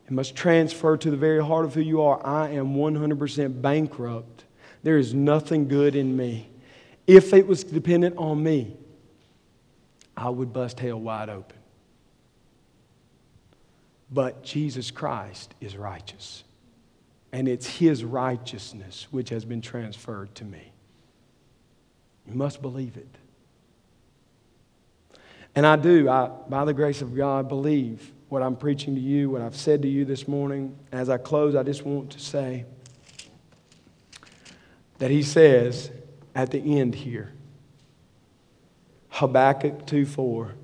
It 0.05 0.11
must 0.11 0.35
transfer 0.35 0.97
to 0.97 1.09
the 1.09 1.17
very 1.17 1.43
heart 1.43 1.65
of 1.65 1.73
who 1.73 1.81
you 1.81 2.01
are. 2.01 2.23
I 2.25 2.49
am 2.49 2.75
100% 2.75 3.61
bankrupt. 3.61 4.43
There 4.83 4.97
is 4.97 5.13
nothing 5.13 5.67
good 5.67 5.95
in 5.95 6.15
me. 6.15 6.49
If 7.07 7.33
it 7.33 7.47
was 7.47 7.63
dependent 7.63 8.17
on 8.17 8.43
me, 8.43 8.77
I 10.15 10.29
would 10.29 10.53
bust 10.53 10.79
hell 10.79 10.99
wide 10.99 11.29
open. 11.29 11.57
But 14.11 14.43
Jesus 14.43 14.91
Christ 14.91 15.55
is 15.59 15.75
righteous. 15.75 16.43
And 17.31 17.47
it's 17.47 17.65
His 17.65 18.03
righteousness 18.03 19.07
which 19.09 19.29
has 19.29 19.43
been 19.43 19.61
transferred 19.61 20.35
to 20.35 20.45
me. 20.45 20.71
You 22.27 22.35
must 22.35 22.61
believe 22.61 22.95
it. 22.95 23.17
And 25.55 25.65
I 25.65 25.75
do, 25.75 26.09
I, 26.09 26.29
by 26.49 26.65
the 26.65 26.73
grace 26.73 27.01
of 27.01 27.15
God, 27.15 27.47
believe 27.47 28.11
what 28.29 28.41
I'm 28.41 28.55
preaching 28.55 28.95
to 28.95 29.01
you, 29.01 29.29
what 29.29 29.41
I've 29.41 29.55
said 29.55 29.83
to 29.83 29.87
you 29.87 30.05
this 30.05 30.27
morning. 30.27 30.75
As 30.91 31.09
I 31.09 31.17
close, 31.17 31.55
I 31.55 31.61
just 31.63 31.83
want 31.85 32.11
to 32.11 32.19
say 32.19 32.65
that 34.97 35.11
He 35.11 35.21
says 35.21 35.91
at 36.33 36.49
the 36.49 36.79
end 36.79 36.95
here, 36.95 37.31
Habakkuk 39.09 39.85
2 39.85 40.05
4, 40.05 40.55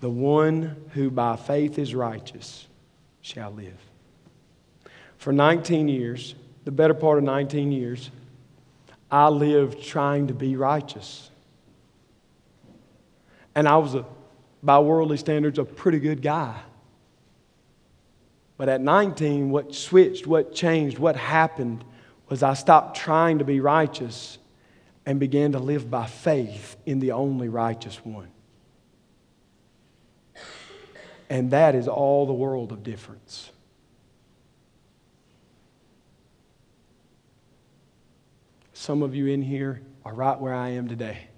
the 0.00 0.08
one 0.08 0.76
who 0.94 1.10
by 1.10 1.36
faith 1.36 1.78
is 1.78 1.94
righteous 1.94 2.66
shall 3.20 3.50
live. 3.50 3.78
For 5.18 5.32
19 5.32 5.88
years, 5.88 6.34
the 6.64 6.72
better 6.72 6.94
part 6.94 7.18
of 7.18 7.24
19 7.24 7.70
years, 7.70 8.10
I 9.10 9.28
lived 9.28 9.82
trying 9.82 10.28
to 10.28 10.34
be 10.34 10.56
righteous. 10.56 11.30
And 13.54 13.68
I 13.68 13.76
was, 13.76 13.94
a, 13.94 14.04
by 14.62 14.78
worldly 14.78 15.16
standards, 15.16 15.58
a 15.58 15.64
pretty 15.64 15.98
good 15.98 16.22
guy. 16.22 16.58
But 18.56 18.68
at 18.68 18.80
19, 18.80 19.50
what 19.50 19.74
switched, 19.74 20.26
what 20.26 20.54
changed, 20.54 20.98
what 20.98 21.16
happened 21.16 21.84
was 22.28 22.42
I 22.42 22.54
stopped 22.54 22.96
trying 22.96 23.38
to 23.38 23.44
be 23.44 23.60
righteous 23.60 24.38
and 25.04 25.18
began 25.18 25.52
to 25.52 25.58
live 25.58 25.90
by 25.90 26.06
faith 26.06 26.76
in 26.86 27.00
the 27.00 27.12
only 27.12 27.48
righteous 27.48 27.96
one. 28.04 28.28
And 31.28 31.50
that 31.50 31.74
is 31.74 31.88
all 31.88 32.26
the 32.26 32.32
world 32.32 32.72
of 32.72 32.82
difference. 32.82 33.50
Some 38.74 39.02
of 39.02 39.14
you 39.14 39.26
in 39.26 39.42
here 39.42 39.80
are 40.04 40.12
right 40.12 40.38
where 40.38 40.54
I 40.54 40.70
am 40.70 40.88
today. 40.88 41.28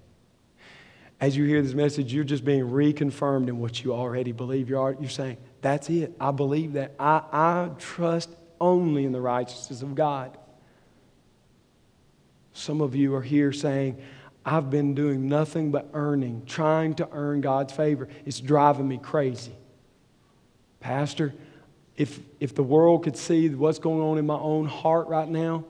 As 1.25 1.35
you 1.35 1.43
hear 1.45 1.63
this 1.63 1.73
message, 1.73 2.13
you're 2.13 2.23
just 2.23 2.45
being 2.45 2.69
reconfirmed 2.69 3.47
in 3.47 3.57
what 3.57 3.83
you 3.83 3.95
already 3.95 4.31
believe. 4.31 4.69
You're, 4.69 4.95
you're 4.99 5.09
saying, 5.09 5.37
That's 5.59 5.89
it. 5.89 6.15
I 6.19 6.29
believe 6.29 6.73
that. 6.73 6.93
I, 6.99 7.23
I 7.31 7.69
trust 7.79 8.29
only 8.61 9.05
in 9.05 9.11
the 9.11 9.19
righteousness 9.19 9.81
of 9.81 9.95
God. 9.95 10.37
Some 12.53 12.79
of 12.79 12.93
you 12.93 13.15
are 13.15 13.23
here 13.23 13.51
saying, 13.51 13.99
I've 14.45 14.69
been 14.69 14.93
doing 14.93 15.27
nothing 15.27 15.71
but 15.71 15.89
earning, 15.95 16.43
trying 16.45 16.93
to 16.97 17.09
earn 17.11 17.41
God's 17.41 17.73
favor. 17.73 18.07
It's 18.23 18.39
driving 18.39 18.87
me 18.87 18.99
crazy. 18.99 19.55
Pastor, 20.79 21.33
if, 21.97 22.19
if 22.39 22.53
the 22.53 22.61
world 22.61 23.03
could 23.03 23.17
see 23.17 23.49
what's 23.49 23.79
going 23.79 23.99
on 23.99 24.19
in 24.19 24.27
my 24.27 24.37
own 24.37 24.67
heart 24.67 25.07
right 25.07 25.27
now, 25.27 25.65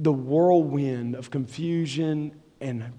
the 0.00 0.12
whirlwind 0.12 1.14
of 1.14 1.30
confusion 1.30 2.32
and 2.60 2.92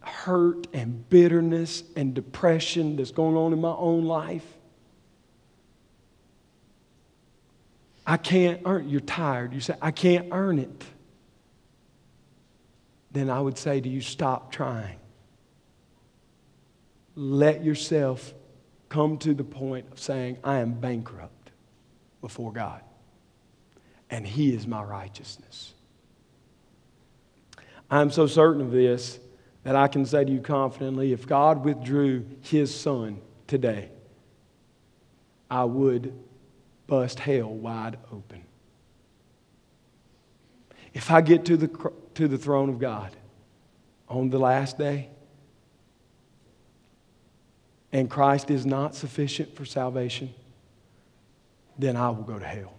hurt 0.00 0.66
and 0.72 1.08
bitterness 1.08 1.84
and 1.94 2.12
depression 2.12 2.96
that's 2.96 3.12
going 3.12 3.36
on 3.36 3.52
in 3.52 3.60
my 3.60 3.74
own 3.74 4.04
life, 4.04 4.44
I 8.04 8.16
can't 8.16 8.62
earn. 8.64 8.88
You're 8.88 9.00
tired. 9.00 9.52
You 9.52 9.60
say, 9.60 9.74
I 9.80 9.92
can't 9.92 10.28
earn 10.32 10.58
it. 10.58 10.84
Then 13.12 13.30
I 13.30 13.40
would 13.40 13.58
say 13.58 13.80
to 13.80 13.88
you, 13.88 14.00
stop 14.00 14.52
trying. 14.52 14.98
Let 17.14 17.64
yourself 17.64 18.34
come 18.88 19.18
to 19.18 19.34
the 19.34 19.44
point 19.44 19.86
of 19.92 20.00
saying, 20.00 20.38
I 20.44 20.58
am 20.58 20.74
bankrupt 20.74 21.50
before 22.20 22.52
God, 22.52 22.82
and 24.10 24.26
He 24.26 24.54
is 24.54 24.66
my 24.66 24.82
righteousness. 24.82 25.74
I'm 27.90 28.10
so 28.10 28.26
certain 28.26 28.60
of 28.62 28.70
this 28.70 29.18
that 29.62 29.76
I 29.76 29.88
can 29.88 30.06
say 30.06 30.24
to 30.24 30.30
you 30.30 30.40
confidently 30.40 31.12
if 31.12 31.26
God 31.26 31.64
withdrew 31.64 32.24
His 32.42 32.74
Son 32.74 33.20
today, 33.46 33.90
I 35.50 35.64
would 35.64 36.12
bust 36.86 37.18
hell 37.20 37.48
wide 37.48 37.98
open. 38.12 38.42
If 40.94 41.10
I 41.10 41.20
get 41.20 41.44
to 41.46 41.56
the, 41.56 41.92
to 42.14 42.28
the 42.28 42.38
throne 42.38 42.68
of 42.68 42.78
God 42.78 43.14
on 44.08 44.30
the 44.30 44.38
last 44.38 44.78
day 44.78 45.10
and 47.92 48.08
Christ 48.08 48.50
is 48.50 48.64
not 48.64 48.94
sufficient 48.94 49.54
for 49.54 49.64
salvation, 49.64 50.32
then 51.78 51.96
I 51.96 52.08
will 52.10 52.22
go 52.22 52.38
to 52.38 52.46
hell. 52.46 52.75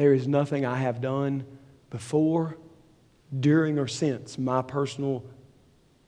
There 0.00 0.14
is 0.14 0.26
nothing 0.26 0.64
I 0.64 0.76
have 0.76 1.02
done 1.02 1.44
before, 1.90 2.56
during, 3.38 3.78
or 3.78 3.86
since 3.86 4.38
my 4.38 4.62
personal 4.62 5.22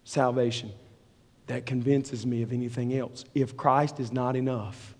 salvation 0.04 0.72
that 1.46 1.66
convinces 1.66 2.24
me 2.24 2.40
of 2.40 2.54
anything 2.54 2.94
else. 2.96 3.26
If 3.34 3.54
Christ 3.54 4.00
is 4.00 4.10
not 4.10 4.34
enough, 4.34 4.94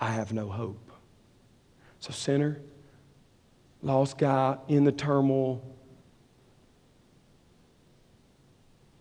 I 0.00 0.12
have 0.12 0.32
no 0.32 0.48
hope. 0.48 0.90
So, 1.98 2.12
sinner, 2.12 2.62
lost 3.82 4.16
guy 4.16 4.56
in 4.68 4.84
the 4.84 4.92
turmoil, 4.92 5.62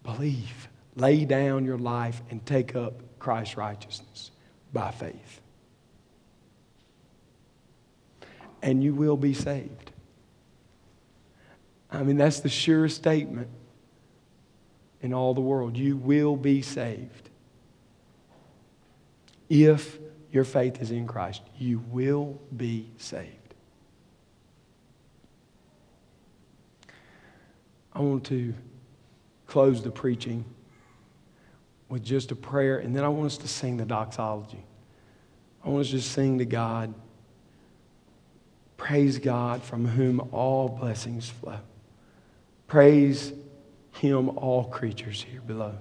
believe. 0.03 0.67
Lay 0.97 1.23
down 1.23 1.63
your 1.63 1.77
life 1.77 2.21
and 2.29 2.45
take 2.45 2.75
up 2.75 3.01
Christ's 3.19 3.55
righteousness 3.55 4.31
by 4.73 4.91
faith. 4.91 5.39
And 8.61 8.83
you 8.83 8.93
will 8.93 9.17
be 9.17 9.33
saved. 9.33 9.91
I 11.91 12.03
mean, 12.03 12.17
that's 12.17 12.41
the 12.41 12.49
surest 12.49 12.95
statement 12.97 13.47
in 15.01 15.13
all 15.13 15.33
the 15.33 15.41
world. 15.41 15.77
You 15.77 15.97
will 15.97 16.35
be 16.35 16.61
saved 16.61 17.29
if 19.49 19.97
your 20.31 20.43
faith 20.43 20.81
is 20.81 20.91
in 20.91 21.07
Christ, 21.07 21.41
you 21.57 21.79
will 21.89 22.39
be 22.55 22.91
saved. 22.97 23.35
I 27.93 28.01
want 28.01 28.25
to 28.25 28.53
close 29.47 29.81
the 29.81 29.89
preaching 29.89 30.45
with 31.89 32.03
just 32.03 32.31
a 32.31 32.35
prayer, 32.35 32.77
and 32.77 32.95
then 32.95 33.03
I 33.03 33.09
want 33.09 33.25
us 33.25 33.37
to 33.39 33.47
sing 33.47 33.77
the 33.77 33.85
doxology. 33.85 34.63
I 35.65 35.69
want 35.69 35.85
us 35.85 35.91
to 35.91 36.01
sing 36.01 36.37
to 36.37 36.45
God. 36.45 36.93
Praise 38.79 39.19
God 39.19 39.61
from 39.61 39.85
whom 39.85 40.29
all 40.31 40.69
blessings 40.69 41.29
flow. 41.29 41.59
Praise 42.67 43.33
Him, 43.91 44.29
all 44.37 44.63
creatures 44.63 45.21
here 45.21 45.41
below. 45.41 45.75